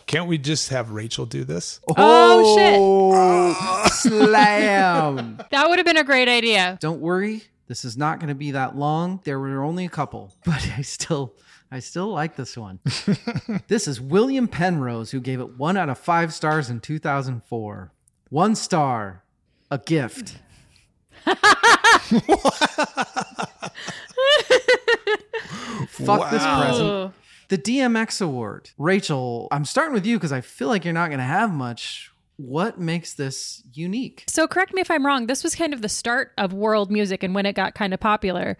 [0.06, 1.80] Can't we just have Rachel do this?
[1.88, 3.94] Oh, oh shit.
[3.94, 5.42] Slam.
[5.50, 6.78] That would have been a great idea.
[6.80, 7.42] Don't worry.
[7.66, 9.20] This is not going to be that long.
[9.24, 11.34] There were only a couple, but I still
[11.72, 12.80] I still like this one.
[13.68, 17.92] this is William Penrose who gave it 1 out of 5 stars in 2004.
[18.30, 19.24] 1 star.
[19.72, 20.40] A gift.
[25.90, 27.14] Fuck this present.
[27.50, 28.72] The DMX award.
[28.78, 32.12] Rachel, I'm starting with you because I feel like you're not going to have much.
[32.38, 34.24] What makes this unique?
[34.28, 35.28] So correct me if I'm wrong.
[35.28, 38.00] This was kind of the start of world music and when it got kind of
[38.00, 38.58] popular.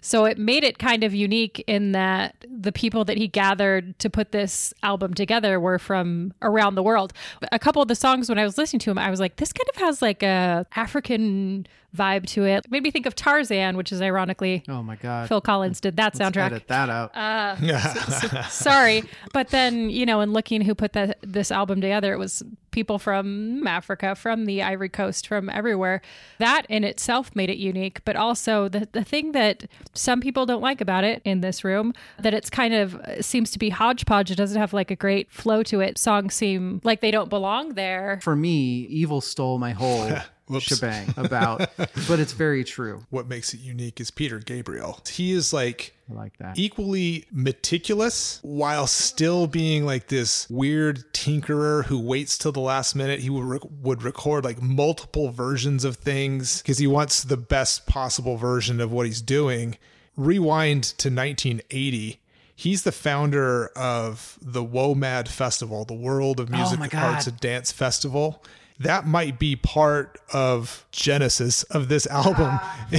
[0.00, 4.10] So it made it kind of unique in that the people that he gathered to
[4.10, 7.12] put this album together were from around the world.
[7.52, 9.52] A couple of the songs when I was listening to him, I was like, this
[9.52, 12.64] kind of has like a African vibe to it.
[12.64, 15.28] It made me think of Tarzan, which is ironically Oh my God.
[15.28, 16.46] Phil Collins did that Let's soundtrack.
[16.46, 17.16] Edit that out.
[17.16, 22.18] Uh, sorry, but then you know, in looking who put that this album together, it
[22.18, 26.02] was people from Africa, from the Ivory Coast, from everywhere.
[26.38, 30.62] That in itself made it unique, but also the the thing that some people don't
[30.62, 34.30] like about it in this room that it's kind of uh, seems to be hodgepodge.
[34.30, 35.98] It doesn't have like a great flow to it.
[35.98, 38.20] Songs seem like they don't belong there.
[38.22, 40.10] For me, Evil stole my whole
[40.48, 40.64] Whoops.
[40.66, 43.04] shebang about, but it's very true.
[43.10, 45.00] What makes it unique is Peter Gabriel.
[45.08, 46.58] He is like I like that.
[46.58, 53.20] equally meticulous while still being like this weird tinkerer who waits till the last minute.
[53.20, 57.86] He would, rec- would record like multiple versions of things because he wants the best
[57.86, 59.76] possible version of what he's doing.
[60.16, 62.20] Rewind to 1980.
[62.56, 67.14] He's the founder of the WOMAD Festival, the World of oh Music, my God.
[67.14, 68.42] Arts, and Dance Festival.
[68.80, 72.58] That might be part of genesis of this album.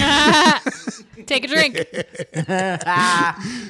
[1.26, 1.86] Take a drink.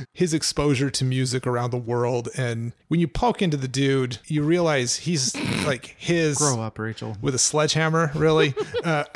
[0.13, 4.43] his exposure to music around the world and when you poke into the dude you
[4.43, 5.35] realize he's
[5.65, 7.17] like his Grow up, Rachel.
[7.21, 8.53] with a sledgehammer really
[8.83, 9.03] uh,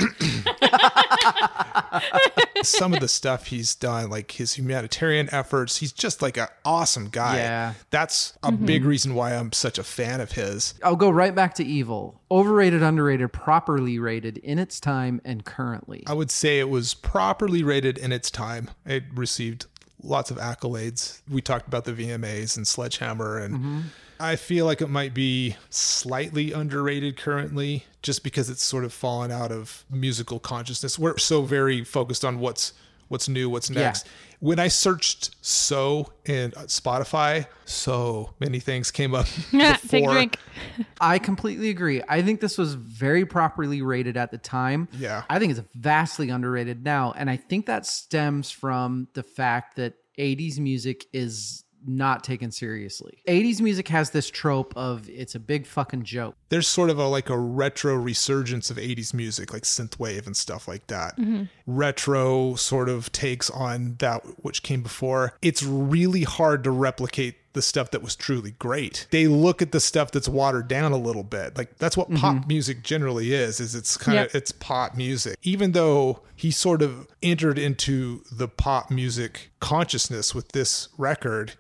[2.64, 7.10] some of the stuff he's done like his humanitarian efforts he's just like an awesome
[7.10, 7.74] guy Yeah.
[7.90, 11.56] that's a big reason why i'm such a fan of his I'll go right back
[11.56, 12.20] to Evil.
[12.34, 16.04] Overrated, underrated, properly rated in its time and currently.
[16.08, 19.68] i would say it was properly rated in its time it received
[20.02, 23.80] lots of accolades we talked about the vmas and sledgehammer and mm-hmm.
[24.20, 29.32] I feel like it might be slightly underrated currently just because it's sort of fallen
[29.32, 30.98] out of musical consciousness.
[30.98, 32.72] We're so very focused on what's
[33.10, 34.08] what's new, what's next.
[34.44, 39.26] When I searched so in Spotify, so many things came up.
[39.88, 40.38] Take a drink.
[41.00, 42.02] I completely agree.
[42.10, 44.90] I think this was very properly rated at the time.
[44.92, 45.24] Yeah.
[45.30, 47.14] I think it's vastly underrated now.
[47.16, 53.20] And I think that stems from the fact that 80s music is not taken seriously.
[53.28, 56.36] 80s music has this trope of it's a big fucking joke.
[56.50, 60.68] There's sort of a like a retro resurgence of 80s music, like synthwave and stuff
[60.68, 61.18] like that.
[61.18, 61.44] Mm-hmm.
[61.66, 65.34] Retro sort of takes on that which came before.
[65.42, 69.08] It's really hard to replicate the stuff that was truly great.
[69.12, 71.58] They look at the stuff that's watered down a little bit.
[71.58, 72.48] Like that's what pop mm-hmm.
[72.48, 74.36] music generally is, is it's kind of Yep.
[74.36, 75.38] it's pop music.
[75.44, 81.54] Even though he sort of entered into the pop music consciousness with this record,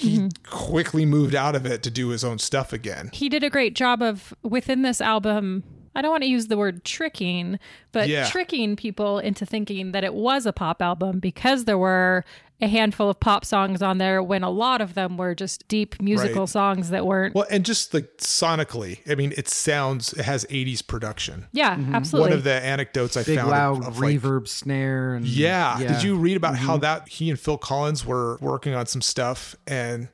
[0.00, 0.28] he mm-hmm.
[0.48, 3.10] quickly moved out of it to do his own stuff again.
[3.12, 5.62] He did a great job of within this album.
[5.94, 7.58] I don't want to use the word tricking,
[7.92, 8.28] but Yeah.
[8.28, 12.24] tricking people into thinking that it was a pop album because there were
[12.62, 16.00] a handful of pop songs on there when a lot of them were just deep
[16.00, 16.48] musical Right.
[16.48, 17.34] songs that weren't.
[17.34, 21.46] Well, and just like sonically, I mean, it sounds it has 80s production.
[21.52, 22.30] yeah, absolutely.
[22.30, 25.78] One of the anecdotes I Big found loud of, of like, reverb snare and yeah.
[25.78, 26.82] Did you read about how Mm-hmm.
[26.82, 30.08] that he and Phil Collins were working on some stuff and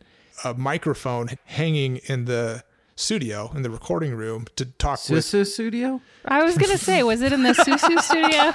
[0.45, 2.63] a microphone hanging in the
[2.97, 6.01] studio in the recording room to talk with Sussudio?
[6.25, 8.47] I was gonna say, was it in the Susu studio?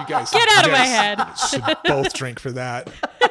[0.00, 0.30] you guys.
[0.30, 1.22] Get out you of my head.
[1.50, 2.90] Should both drink for that.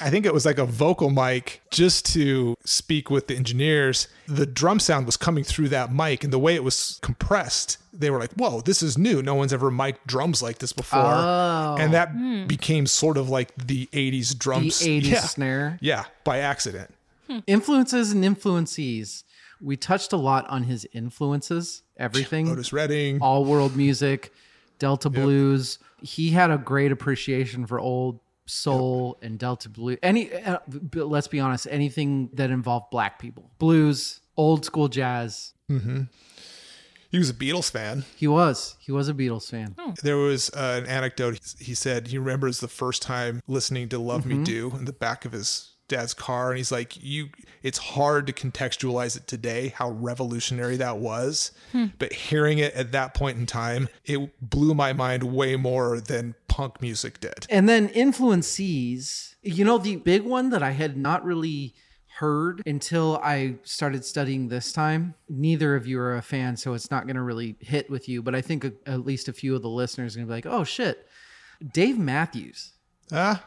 [0.00, 4.08] I think it was like a vocal mic just to speak with the engineers.
[4.26, 8.10] The drum sound was coming through that mic, and the way it was compressed, they
[8.10, 9.22] were like, "Whoa, this is new.
[9.22, 11.76] No one's ever mic'd drums like this before." Oh.
[11.78, 12.46] And that hmm.
[12.46, 15.78] became sort of like the '80s The 80s yeah, snare.
[15.80, 16.92] yeah, by accident.
[17.28, 17.38] Hmm.
[17.46, 19.24] Influences and influencees.
[19.60, 22.48] We touched a lot on his influences, everything.
[22.48, 23.20] Otis Redding.
[23.20, 24.32] all world music,
[24.78, 25.78] Delta blues.
[26.00, 29.98] He had a great appreciation for old soul and Delta blues.
[30.02, 30.58] Any, uh,
[30.94, 35.52] let's be honest, anything that involved black people, blues, old school jazz.
[35.70, 36.02] Mm-hmm.
[37.10, 38.04] He was a Beatles fan.
[38.16, 38.76] He was.
[38.80, 39.74] He was a Beatles fan.
[40.02, 41.40] There was uh, an anecdote.
[41.58, 44.38] He said he remembers the first time listening to "Love Mm-hmm.
[44.40, 47.30] Me Do" in the back of his dad's car, and he's like, "You,
[47.62, 51.52] it's hard to contextualize it today how revolutionary that was,
[51.98, 56.34] but hearing it at that point in time, it blew my mind way more than
[56.48, 61.24] punk music did." And then influences you know, the big one that I had not
[61.24, 61.74] really
[62.18, 65.14] heard until I started studying this time.
[65.28, 68.22] Neither of you are a fan, so it's not going to really hit with you,
[68.22, 70.36] but I think a, at least a few of the listeners are going to be
[70.36, 71.06] like, oh shit,
[71.72, 72.72] Dave Matthews.
[73.12, 73.44] Ah,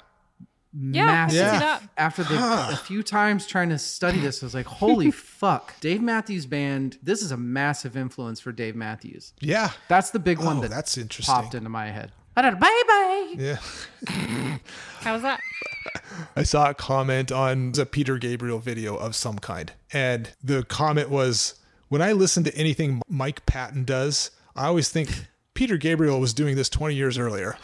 [0.73, 1.39] Yeah, massive.
[1.41, 1.83] I can see that.
[1.97, 2.35] After the,
[2.73, 5.77] a few times trying to study this, I was like, holy fuck.
[5.81, 9.33] Dave Matthews Band, this is a massive influence for Dave Matthews.
[9.41, 11.33] yeah, That's the big one Oh, that that's interesting.
[11.35, 12.11] popped into my head.
[12.35, 13.35] Bye bye.
[13.37, 13.57] yeah.
[15.01, 15.41] How's that?
[16.35, 21.09] I saw a comment on a Peter Gabriel video of some kind, and the comment
[21.09, 21.55] was,
[21.89, 26.55] "When I listen to anything Mike Patton does, I always think Peter Gabriel was doing
[26.55, 27.57] this 20 years earlier."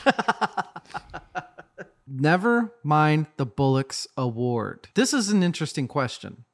[2.07, 4.87] Never mind the Bollocks Award.
[4.95, 6.45] This is an interesting question.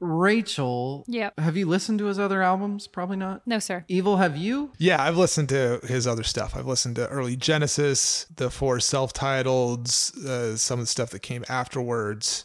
[0.00, 1.40] Rachel, Yep.
[1.40, 2.86] have you listened to his other albums?
[2.86, 3.44] Probably not.
[3.46, 3.84] No, sir.
[3.88, 4.70] Evil, have you?
[4.78, 6.54] Yeah, I've listened to his other stuff.
[6.54, 11.44] I've listened to early Genesis, the four self-titled, uh, some of the stuff that came
[11.48, 12.44] afterwards.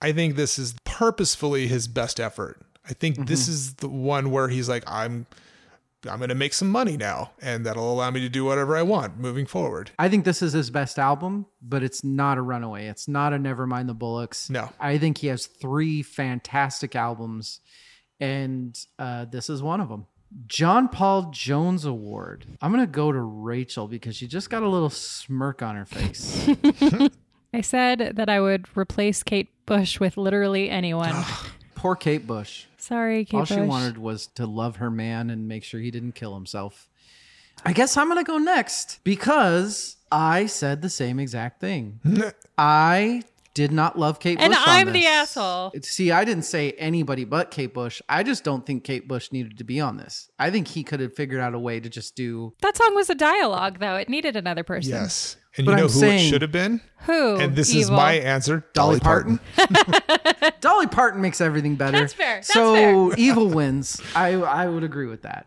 [0.00, 2.60] I think this is purposefully his best effort.
[2.88, 5.26] I think this is the one where he's like, I'm,
[6.08, 8.82] I'm going to make some money now, and that'll allow me to do whatever I
[8.82, 9.90] want moving forward.
[9.98, 12.86] I think this is his best album, but it's not a runaway.
[12.86, 14.50] It's not a Nevermind the Bollocks.
[14.50, 14.70] No.
[14.80, 17.60] I think he has three fantastic albums,
[18.20, 20.06] and uh, this is one of them.
[20.46, 22.46] John Paul Jones Award.
[22.60, 25.86] I'm going to go to Rachel because she just got a little smirk on her
[25.86, 26.48] face.
[27.54, 31.14] I said that I would replace Kate Bush with literally anyone.
[31.76, 32.64] Poor Kate Bush.
[32.78, 36.16] Sorry, Kate All she wanted was to love her man and make sure he didn't
[36.16, 36.88] kill himself.
[37.64, 42.00] I guess I'm going to go next because I said the same exact thing.
[42.58, 43.22] I
[43.56, 44.58] did not love Kate And Bush.
[44.58, 45.06] on I'm the this.
[45.06, 45.72] asshole.
[45.82, 48.02] See, I didn't say anybody but Kate Bush.
[48.06, 50.30] I just don't think Kate Bush needed to be on this.
[50.38, 52.52] I think he could have figured out a way to just do.
[52.60, 53.96] That song was a dialogue, though.
[53.96, 54.92] It needed another person.
[54.92, 55.36] Yes.
[55.56, 56.82] And But you know I'm who saying- it should have been?
[57.06, 57.36] Who?
[57.36, 59.40] And this is my answer Dolly Dolly, Parton.
[60.60, 61.98] Dolly Parton makes everything better.
[62.00, 62.36] That's fair.
[62.36, 64.00] That's so evil wins.
[64.14, 65.46] I I would agree with that.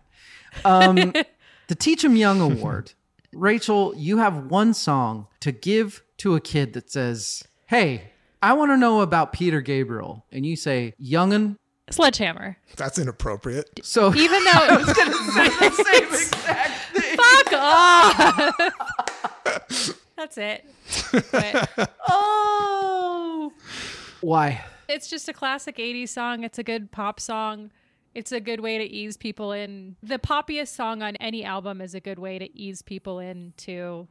[0.66, 0.96] Um,
[1.68, 2.94] the Teach 'em Young Award.
[3.34, 8.12] Rachel, you have one song to give to a kid that says, "Hey,
[8.42, 11.56] I want to know about Peter Gabriel," and you say, "Youngin."
[11.92, 12.58] Sledgehammer.
[12.76, 13.80] That's inappropriate.
[13.84, 17.18] So Even though it was going to say the same exact thing.
[17.18, 18.56] fuck off.
[20.16, 20.66] That's it.
[21.32, 23.52] But Oh,
[24.22, 24.64] why?
[24.88, 26.44] it's just a classic 80s song.
[26.44, 27.72] It's a good pop song.
[28.14, 29.96] It's a good way to ease people in.
[30.04, 34.08] The poppiest song on any album is a good way to ease people into oh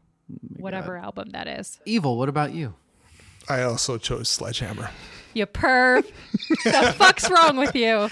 [0.56, 1.78] whatever album that is.
[1.84, 2.16] Evil.
[2.18, 2.74] What about you?
[3.48, 4.90] I also chose Sledgehammer.
[5.34, 6.04] You perv.
[6.64, 8.08] the fuck's wrong with you?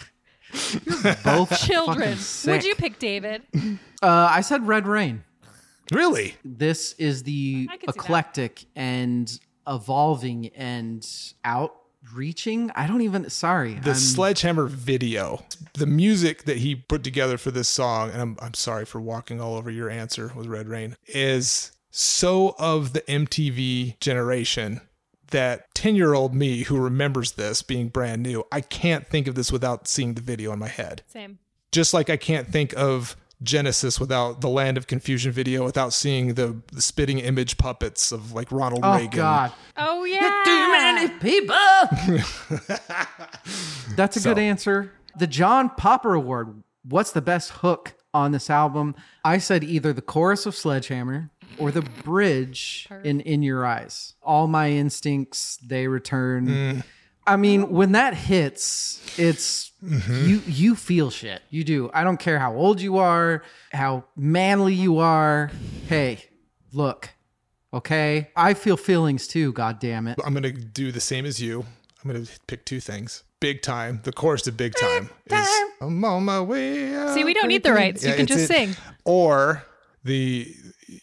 [1.24, 2.16] Both Children.
[2.16, 3.42] fucking Would you pick David?
[3.54, 5.24] Uh, I said Red Rain.
[5.92, 6.34] Really?
[6.44, 8.04] this is the I could see that.
[8.04, 11.06] eclectic and evolving and
[11.44, 12.70] outreaching.
[12.74, 13.28] I don't even.
[13.30, 18.20] Sorry, The I'm- Sledgehammer video, the music that he put together for this song, and
[18.20, 22.92] I'm, I'm sorry for walking all over your answer with Red Rain, is so of
[22.92, 24.80] the MTV generation
[25.30, 29.34] that 10 year old me who remembers this being brand new, I can't think of
[29.34, 31.02] this without seeing the video in my head.
[31.08, 31.38] Same.
[31.72, 36.34] Just like I can't think of Genesis without the Land of Confusion video without seeing
[36.34, 39.18] the, the spitting image puppets of like Ronald Oh Reagan.
[39.18, 39.52] Oh, God!
[39.76, 40.42] Oh, yeah.
[40.44, 41.54] Too many people.
[43.96, 44.92] That's a So- good answer.
[45.18, 46.62] The John Popper Award.
[46.82, 48.94] What's the best hook on this album?
[49.24, 54.14] I said either the chorus of Sledgehammer or the bridge in In Your Eyes.
[54.22, 56.46] All my instincts they return.
[56.46, 56.84] Mm.
[57.26, 60.28] I mean, when that hits, it's mm-hmm.
[60.28, 61.42] you you feel shit.
[61.50, 61.90] You do.
[61.92, 63.42] I don't care how old you are,
[63.72, 65.50] how manly you are.
[65.88, 66.24] Hey,
[66.72, 67.10] look.
[67.74, 68.30] Okay?
[68.36, 70.18] I feel feelings too, god damn it.
[70.24, 71.64] I'm gonna do the same as you.
[72.04, 73.24] I'm gonna pick two things.
[73.40, 74.00] Big time.
[74.04, 75.48] The chorus to Big Time is
[75.80, 77.12] I'm on my way.
[77.12, 78.04] See, we don't need the rights.
[78.04, 78.74] You can it's just sing.
[79.04, 79.62] Or
[80.04, 80.54] the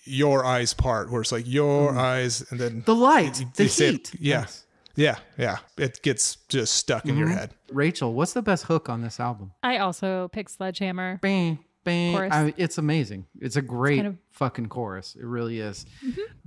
[0.06, 2.86] Your Eyes part, where it's like Your Eyes, and then Mm.
[2.86, 4.14] The light, you- the you say it- heat.
[4.20, 4.66] yeah, Yes.
[4.96, 5.58] yeah, yeah.
[5.78, 7.38] It gets just stuck in your Mm-hmm.
[7.38, 7.54] head.
[7.72, 9.52] Rachel, what's the best hook on this album?
[9.64, 11.20] I also picked Sledgehammer.
[11.22, 12.16] Bang, bang.
[12.32, 13.26] I, it's amazing.
[13.42, 15.16] It's a great kind of- fucking chorus.
[15.20, 15.86] It really is.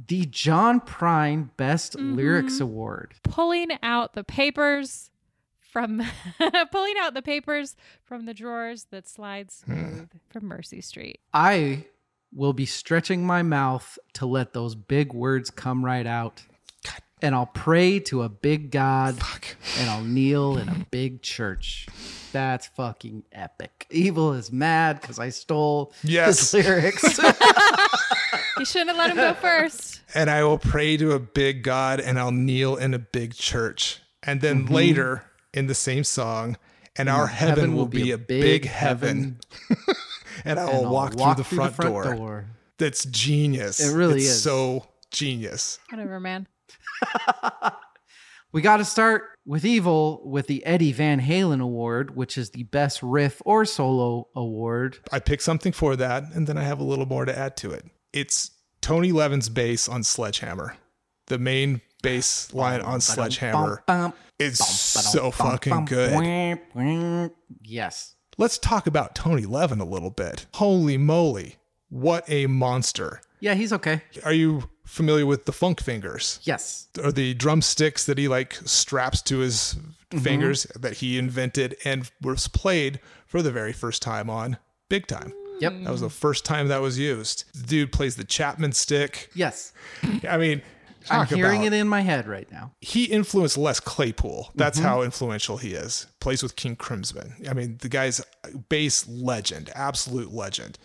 [0.08, 3.14] The John Prine Best Lyrics Award.
[3.22, 5.10] Pulling out the papers
[5.60, 6.02] from
[6.72, 11.20] pulling out the papers from the drawers that slide smooth from Mercy Street.
[11.34, 11.84] I
[12.32, 16.42] will be stretching my mouth to let those big words come right out.
[17.22, 19.16] And I'll pray to a big God
[19.78, 21.86] and I'll kneel in a big church.
[22.32, 23.86] That's fucking epic.
[23.90, 26.50] Evil is mad because I stole Yes.
[26.52, 27.18] his lyrics.
[28.58, 30.00] You shouldn't have let him go first.
[30.14, 34.00] And I will pray to a big God, and I'll kneel in a big church.
[34.22, 34.74] And then Mm-hmm.
[34.74, 36.56] later in the same song,
[36.96, 39.40] and our heaven, will be, a big, heaven.
[40.46, 42.46] and I will And I'll walk, through, the front, door.
[42.78, 43.80] That's genius.
[43.80, 44.42] It really It's is.
[44.42, 45.78] so genius.
[45.90, 46.46] Whatever, man.
[48.56, 52.62] We got to start with Evil with the Eddie Van Halen Award, which is the
[52.62, 54.96] best riff or solo award.
[55.12, 57.72] I picked something for that, and then I have a little more to add to
[57.72, 57.84] it.
[58.14, 60.74] It's Tony Levin's bass on Sledgehammer.
[61.26, 66.14] The main bass line on Sledgehammer Bum, is so fucking good.
[66.14, 67.30] bum, bum.
[67.62, 68.14] Yes.
[68.38, 70.44] Let's talk about Tony Levin a little bit.
[70.54, 71.56] Holy moly,
[71.88, 73.22] what a monster.
[73.40, 74.02] Yeah, he's okay.
[74.24, 76.38] Are you familiar with the funk fingers?
[76.42, 76.88] Yes.
[77.02, 79.76] Or the drumsticks that he like straps to his
[80.10, 80.18] mm-hmm.
[80.18, 84.58] fingers that he invented and was played for the very first time on
[84.90, 85.32] Big Time.
[85.60, 85.72] Yep.
[85.84, 87.44] That was the first time that was used.
[87.54, 89.30] The dude plays the Chapman stick.
[89.34, 89.72] Yes.
[90.28, 90.60] I mean,
[91.10, 92.72] I'm talk hearing about- it in my head right now.
[92.80, 94.50] he influenced Les Claypool.
[94.54, 94.88] That's mm-hmm.
[94.88, 96.06] how influential he is.
[96.20, 97.34] Plays with King Crimson.
[97.48, 98.24] I mean, the guy's
[98.68, 100.78] bass legend, absolute legend.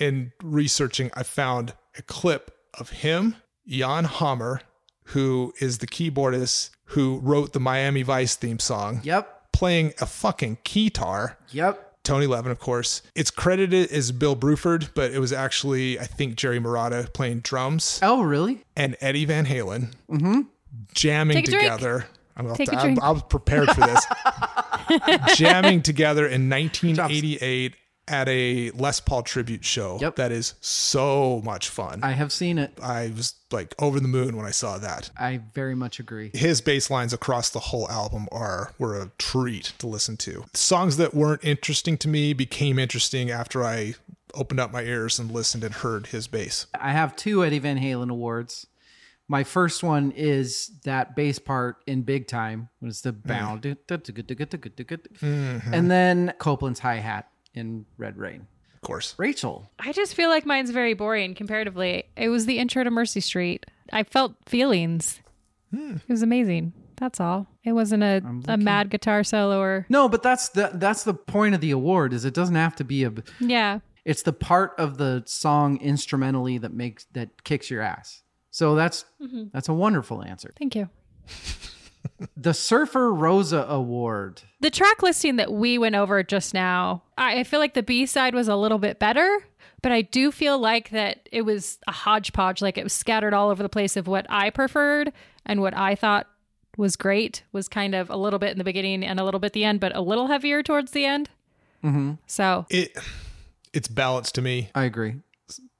[0.00, 3.36] In researching, I found a clip of him,
[3.68, 4.60] Jan Hammer,
[5.08, 9.52] who is the keyboardist who wrote the Miami Vice theme song, Yep.
[9.52, 11.36] playing a fucking keytar.
[11.50, 11.93] Yep.
[12.04, 13.02] Tony Levin, of course.
[13.14, 17.98] It's credited as Bill Bruford, but it was actually, I think, Jerry Marotta playing drums
[18.02, 18.64] Oh, really?
[18.76, 20.42] and Eddie Van Halen mm-hmm.
[20.92, 21.62] jamming Take a drink.
[21.72, 22.06] together.
[22.36, 22.98] I'm, Take a I'm, drink.
[23.02, 24.04] I'm prepared for this.
[25.36, 27.74] jamming together in 1988
[28.08, 29.98] at a Les Paul tribute show.
[30.00, 30.16] Yep.
[30.16, 32.00] That is so much fun.
[32.02, 32.78] I have seen it.
[32.82, 35.10] I was like over the moon when I saw that.
[35.18, 36.30] I very much agree.
[36.34, 40.44] His bass lines across the whole album are were a treat to listen to.
[40.54, 43.94] Songs that weren't interesting to me became interesting after I
[44.34, 46.66] opened up my ears and listened and heard his bass.
[46.78, 48.66] I have two Eddie Van Halen awards.
[49.26, 53.76] My first one is that bass part in Big Time when it's the bound, mm.
[53.88, 55.74] mm-hmm.
[55.74, 58.46] and then Copeland's hi hat in Red Rain.
[58.74, 59.14] Of course.
[59.16, 62.04] Rachel, I just feel like mine's very boring comparatively.
[62.16, 63.64] It was the intro to Mercy Street.
[63.92, 65.20] I felt feelings.
[65.74, 65.96] Hmm.
[65.96, 66.72] It was amazing.
[66.96, 67.46] That's all.
[67.64, 71.54] It wasn't a, a mad guitar solo or no, but that's the that's the point
[71.54, 73.12] of the award is it doesn't have to be a.
[73.40, 73.80] yeah.
[74.04, 78.22] It's the part of the song instrumentally that makes that kicks your ass.
[78.50, 79.44] So that's mm-hmm.
[79.52, 80.52] that's a wonderful answer.
[80.58, 80.88] Thank you.
[82.36, 84.42] The Surfer Rosa Award.
[84.60, 88.06] The track listing that we went over just now, I I feel like the B
[88.06, 89.44] side was a little bit better,
[89.82, 93.50] but I do feel like that it was a hodgepodge, like it was scattered all
[93.50, 95.12] over the place of what I preferred
[95.44, 96.28] and what I thought
[96.76, 99.46] was great was kind of a little bit in the beginning and a little bit
[99.46, 101.30] at the end, but a little heavier towards the end.
[101.82, 102.12] Mm-hmm.
[102.26, 102.96] So It
[103.72, 104.70] it's balanced to me.
[104.74, 105.16] I agree.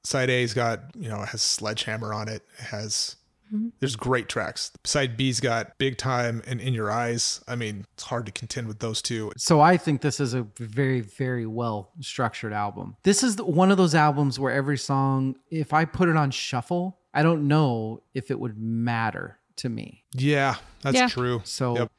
[0.03, 2.43] Side A's got, you know, it has Sledgehammer on it.
[2.59, 3.15] It has
[3.53, 3.67] Mm-hmm.
[3.79, 4.71] there's great tracks.
[4.83, 7.41] Side B's got Big Time and In Your Eyes.
[7.47, 9.31] I mean, it's hard to contend with those two.
[9.37, 12.95] So I think this is a very, very well structured album.
[13.03, 16.31] This is the, one of those albums where every song, if I put it on
[16.31, 20.03] shuffle, I don't know if it would matter to me.
[20.13, 21.07] Yeah, that's Yeah.
[21.07, 21.41] true.
[21.45, 21.91] So Yep.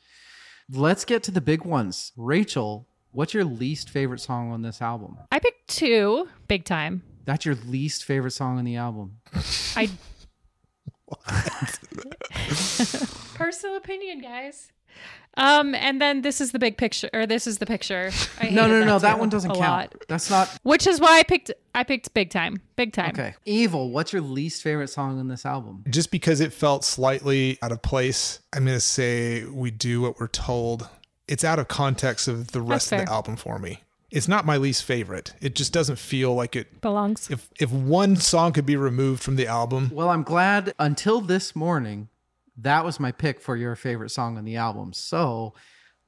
[0.72, 2.12] let's get to the big ones.
[2.16, 5.16] Rachel, what's your least favorite song on this album?
[5.30, 7.03] I picked two, big time.
[7.24, 9.18] That's your least favorite song on the album.
[9.76, 9.88] I
[13.34, 14.70] personal opinion, guys.
[15.38, 18.11] Um, and then this is the big picture, or this is the picture.
[18.40, 19.61] I No, no, hated no, that one doesn't count.
[19.61, 19.94] lot.
[20.09, 23.11] That's not Which is why I picked I picked big time, big time.
[23.11, 23.34] okay.
[23.44, 25.84] Evil, what's your least favorite song on this album?
[25.90, 30.18] Just because it felt slightly out of place, I'm going to say we do what
[30.18, 30.88] we're told.
[31.28, 33.82] It's out of context of the rest of the album for me.
[34.11, 35.34] It's not my least favorite.
[35.40, 36.80] It just doesn't feel like it.
[36.80, 37.28] Belongs.
[37.30, 41.57] If if one song could be removed from the album, Well, I'm glad until this
[41.57, 42.09] morning,
[42.57, 44.92] that was my pick for your favorite song on the album.
[44.92, 45.54] So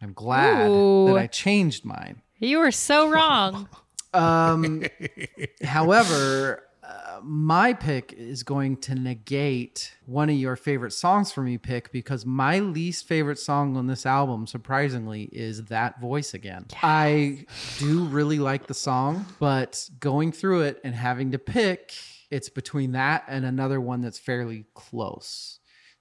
[0.00, 1.06] I'm glad Ooh.
[1.08, 2.22] that I changed mine.
[2.38, 3.68] You were so wrong.
[4.14, 4.84] Um,
[5.64, 11.58] however, uh, my pick is going to negate one of your favorite songs for me
[11.58, 16.64] pick because my least favorite song on this album, surprisingly, is That Voice Again.
[16.82, 17.44] I
[17.78, 21.92] do really like the song, but going through it and having to pick,
[22.30, 25.58] it's between that and another one that's fairly close.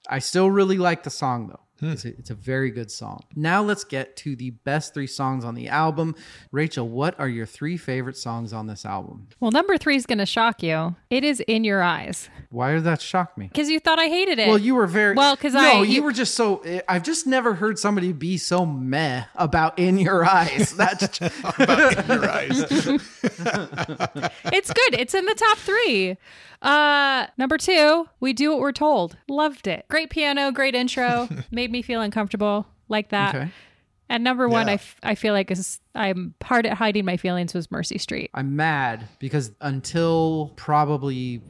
[0.09, 1.66] I still really like the song though.
[1.82, 3.21] It's, a, it's a very good song.
[3.36, 6.15] Now let's get to the best three songs on the album.
[6.51, 9.28] Rachel, what are your three favorite songs on this album?
[9.39, 10.95] Well, number three is going to shock you.
[11.09, 13.47] It is in your eyes Why did that shock me?
[13.47, 14.47] because you thought I hated it.
[14.47, 16.63] Well, you were very Well, 'cause no, I- you, you- were just so.
[16.88, 20.71] I've just never heard somebody be so meh about in your eyes.
[20.78, 22.59] That's about in your eyes.
[24.53, 24.93] it's good.
[24.99, 26.17] It's in the top three.
[26.61, 29.15] Uh, number two, we do what we're told.
[29.30, 29.86] Loved it.
[29.89, 31.30] Great piano, great intro.
[31.68, 33.36] Made me feel uncomfortable like that.
[33.36, 33.49] okay.
[34.09, 34.72] And number one, Yeah.
[34.72, 38.30] I, f- I feel like is I'm hard at hiding my feelings was Mercy Street.
[38.34, 41.41] I'm mad because until probably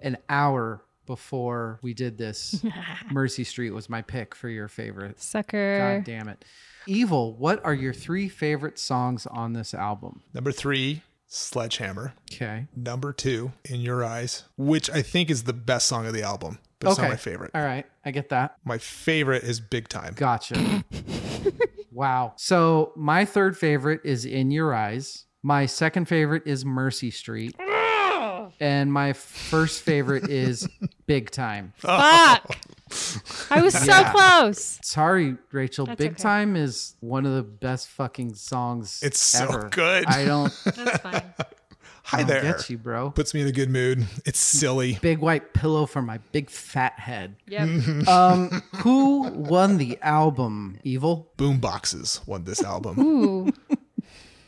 [0.00, 2.64] an hour before we did this,
[3.12, 5.20] Mercy Street was my pick for your favorite.
[5.20, 5.98] Sucker.
[5.98, 6.42] God damn it.
[6.86, 10.22] Evil, what are your three favorite songs on this album?
[10.32, 12.14] Number three, Sledgehammer.
[12.32, 12.66] Okay.
[12.74, 16.60] Number two, In Your Eyes, which I think is the best song of the album,
[16.80, 17.08] but it's okay.
[17.08, 17.50] not my favorite.
[17.54, 17.86] All right.
[18.04, 18.56] I get that.
[18.64, 20.14] My favorite is Big Time.
[20.16, 20.84] Gotcha.
[21.92, 22.32] wow.
[22.36, 25.24] So my third favorite is In Your Eyes.
[25.42, 27.54] My second favorite is Mercy Street.
[28.60, 30.68] And my first favorite is
[31.06, 31.72] Big Time.
[31.76, 32.56] Fuck.
[33.50, 34.12] I was so Yeah.
[34.12, 34.78] close.
[34.82, 35.86] Sorry, Rachel.
[35.86, 36.22] That's Big okay.
[36.22, 39.00] Time is one of the best fucking songs.
[39.02, 39.68] It's so ever.
[39.70, 40.06] good.
[40.06, 41.22] I don't, That's fine.
[42.10, 42.42] Hi I don't there.
[42.52, 43.10] get you, bro.
[43.10, 44.06] Puts me in a good mood.
[44.24, 44.96] It's silly.
[45.02, 47.34] Big white pillow for my big fat head.
[47.48, 48.06] Yep.
[48.06, 50.78] Um, who won the album?
[50.84, 51.32] Evil.
[51.36, 52.98] Boomboxes won this album.
[53.00, 53.52] Ooh.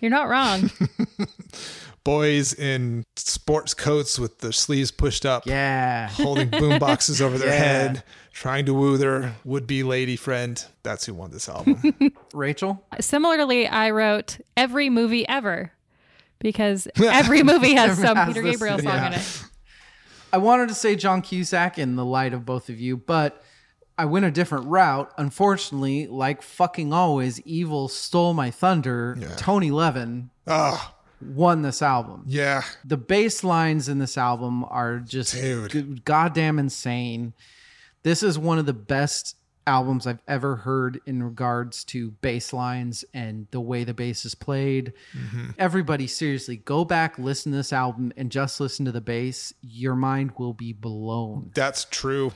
[0.00, 0.70] You're not wrong.
[2.04, 6.08] Boys in sports coats with their sleeves pushed up, Yeah.
[6.10, 7.56] holding boomboxes over their Yeah.
[7.58, 10.64] head, trying to woo their would-be lady friend.
[10.84, 11.82] That's who won this album.
[12.32, 12.82] Rachel.
[13.00, 15.72] Similarly, I wrote every movie ever
[16.40, 19.06] because every movie has some has Peter this- Gabriel song yeah.
[19.08, 19.44] in it.
[20.32, 23.42] I wanted to say John Cusack in the light of both of you, but
[23.96, 25.10] I went a different route.
[25.16, 29.16] Unfortunately, like fucking always, Evil stole my thunder.
[29.38, 32.24] Tony Levin Ah, won this album.
[32.26, 32.62] yeah.
[32.84, 36.04] The bass lines in this album are just Dude.
[36.04, 37.32] goddamn insane.
[38.02, 39.34] This is one of the best
[39.68, 44.34] albums I've ever heard in regards to bass lines and the way the bass is
[44.34, 44.94] played.
[45.16, 45.50] Mm-hmm.
[45.58, 49.52] Everybody, seriously, go back, listen to this album, and just listen to the bass.
[49.60, 51.50] Your mind will be blown.
[51.54, 52.32] That's true.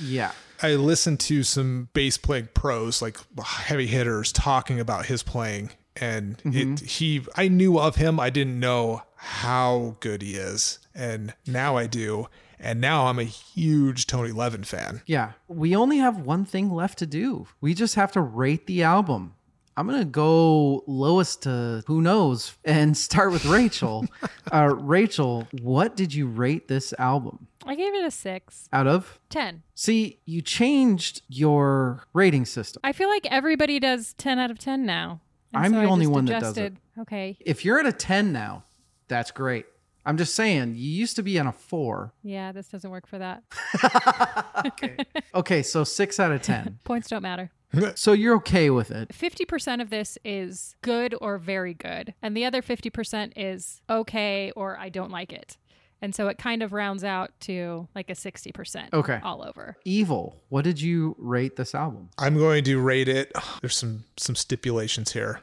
[0.00, 0.32] Yeah.
[0.62, 6.40] I listened to some bass playing pros, like heavy hitters, talking about his playing, and
[6.44, 6.84] it, mm-hmm.
[6.84, 7.22] he.
[7.36, 8.18] I knew of him.
[8.18, 12.28] I didn't know how good he is, and now I do.
[12.62, 15.02] And now I'm a huge Tony Levin fan.
[15.06, 15.32] Yeah.
[15.48, 17.48] We only have one thing left to do.
[17.60, 19.34] We just have to rate the album.
[19.76, 24.06] I'm going to go lowest to who knows and start with Rachel.
[24.52, 28.68] uh, Rachel, what did you rate this album I gave it a six.
[28.72, 29.18] out of?
[29.30, 29.62] 10.
[29.74, 32.80] See, you changed your rating system.
[32.84, 35.20] I feel like everybody does 10 out of 10 now.
[35.52, 36.74] And I'm so the I only just one that does it.
[36.98, 37.36] Okay.
[37.40, 38.64] If you're at a 10 now,
[39.08, 39.66] that's great.
[40.04, 42.12] I'm just saying, you used to be on a four.
[42.24, 43.42] Yeah, this doesn't work for that.
[45.34, 46.78] Okay, so six out of 10.
[46.84, 47.50] Points don't matter.
[47.94, 49.08] so you're okay with it.
[49.08, 54.78] 50% of this is good or very good, and the other 50% is okay or
[54.78, 55.56] I don't like it.
[56.02, 59.20] And so it kind of rounds out to like a 60% Okay.
[59.22, 59.76] all over.
[59.84, 62.10] Evil, what did you rate this album?
[62.18, 63.32] I'm going to rate it.
[63.62, 65.40] There's some some stipulations here.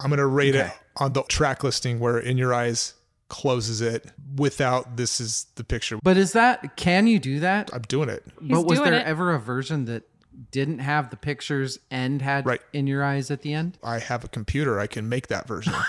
[0.00, 2.94] I'm going to rate it on the track listing where In Your Eyes
[3.32, 5.98] closes it without this is the picture.
[6.02, 7.70] But is that, can you do that?
[7.72, 8.22] I'm doing it.
[8.42, 9.06] but was there it.
[9.06, 10.02] ever a version that
[10.50, 12.60] didn't have the pictures and had Right.
[12.74, 13.78] in your eyes at the end?
[13.82, 14.78] I have a computer.
[14.78, 15.72] I can make that version.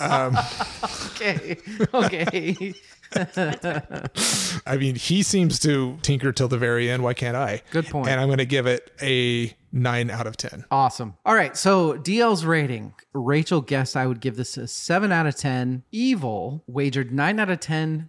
[0.00, 0.36] Um,
[1.94, 1.94] Okay.
[1.94, 2.74] Okay.
[4.66, 7.02] I mean, he seems to tinker till the very end.
[7.02, 7.62] Why can't I?
[7.70, 8.08] Good point.
[8.08, 10.64] And I'm going to give it a nine out of 10.
[10.70, 11.14] awesome.
[11.24, 11.56] All right.
[11.56, 12.94] So DL's rating.
[13.12, 15.82] Rachel guessed I would give this a seven out of 10.
[15.92, 18.08] Evil wagered nine out of 10.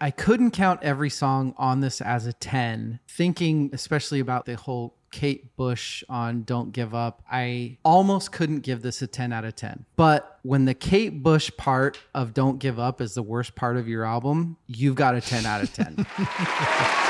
[0.00, 4.94] I couldn't count every song on this as a 10, thinking especially about the whole
[5.10, 7.22] Kate Bush on Don't Give Up.
[7.30, 9.84] I almost couldn't give this a 10 out of 10.
[9.96, 13.88] But when the Kate Bush part of Don't Give Up is the worst part of
[13.88, 16.06] your album, you've got a 10 out of 10.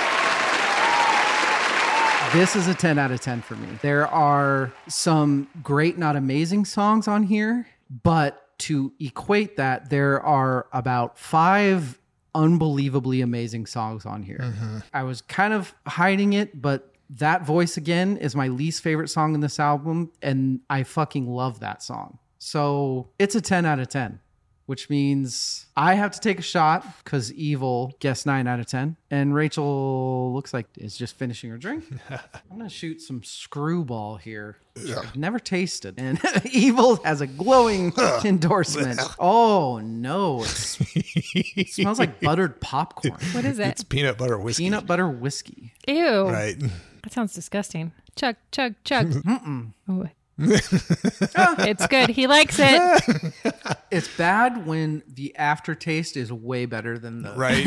[2.34, 3.66] This is a 10 out of 10 for me.
[3.80, 7.66] There are some great, not amazing songs on here,
[8.02, 11.98] but to equate that, there are about five
[12.34, 14.40] unbelievably amazing songs on here.
[14.42, 14.78] Mm-hmm.
[14.92, 19.34] I was kind of hiding it, but that voice again is my least favorite song
[19.34, 22.18] in this album, and I fucking love that song.
[22.38, 24.20] So it's a 10 out of 10
[24.68, 28.98] which means I have to take a shot because Evil guessed nine out of 10.
[29.10, 31.84] And Rachel looks like is just finishing her drink.
[32.10, 32.18] I'm
[32.50, 34.58] going to shoot some screwball here.
[34.74, 35.94] which I've never tasted.
[35.96, 36.20] And
[36.52, 37.94] Evil has a glowing
[38.26, 39.00] endorsement.
[39.18, 40.42] Oh, no.
[40.44, 43.16] It smells like buttered popcorn.
[43.32, 43.68] What is it?
[43.68, 44.64] It's peanut butter whiskey.
[44.64, 45.72] Peanut butter whiskey.
[45.86, 46.28] Ew.
[46.28, 46.62] Right.
[47.08, 47.92] That sounds disgusting.
[48.16, 49.14] Chug, chug, chug.
[49.90, 50.10] Ooh.
[50.38, 52.10] it's good.
[52.10, 53.32] He likes it.
[53.90, 57.64] It's bad when the aftertaste is way better than the Right.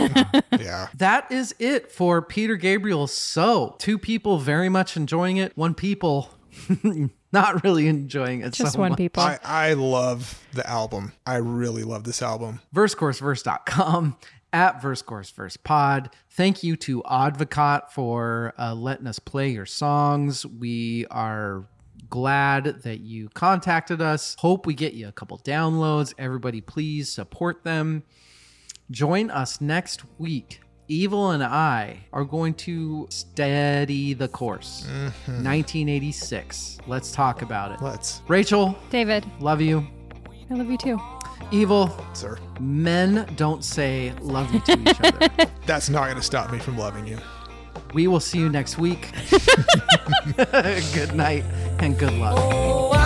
[0.59, 0.89] yeah.
[0.97, 3.07] that is it for Peter Gabriel.
[3.07, 6.30] So, two people very much enjoying it, one people
[7.31, 8.53] not really enjoying it.
[8.53, 8.97] Just so one much.
[8.97, 9.23] people.
[9.23, 11.13] I, I love the album.
[11.26, 12.59] I really love this album.
[12.76, 14.18] Versechorusverse.com
[14.53, 16.10] at Verse Chorus Verse Pod.
[16.32, 20.45] Thank you to Advocaat for uh, letting us play your songs.
[20.45, 21.65] We are
[22.10, 24.36] glad that you contacted us.
[24.40, 26.14] Hope we get you a couple downloads.
[26.18, 28.03] Everybody, please support them.
[28.91, 30.61] Join us next week.
[30.88, 34.86] Evil and I are going to steady the course.
[35.26, 36.80] 1986.
[36.86, 37.82] Let's talk about it.
[37.82, 39.88] Let's, Rachel, David, love you.
[40.49, 40.99] I love you too.
[41.52, 42.38] Evil, sir.
[42.61, 45.49] men don't say love you to each other.
[45.65, 47.18] That's not going to stop me from loving you.
[47.94, 49.11] we will see you next week.
[50.94, 51.44] good night
[51.80, 52.36] and good luck.
[52.38, 53.01] Oh,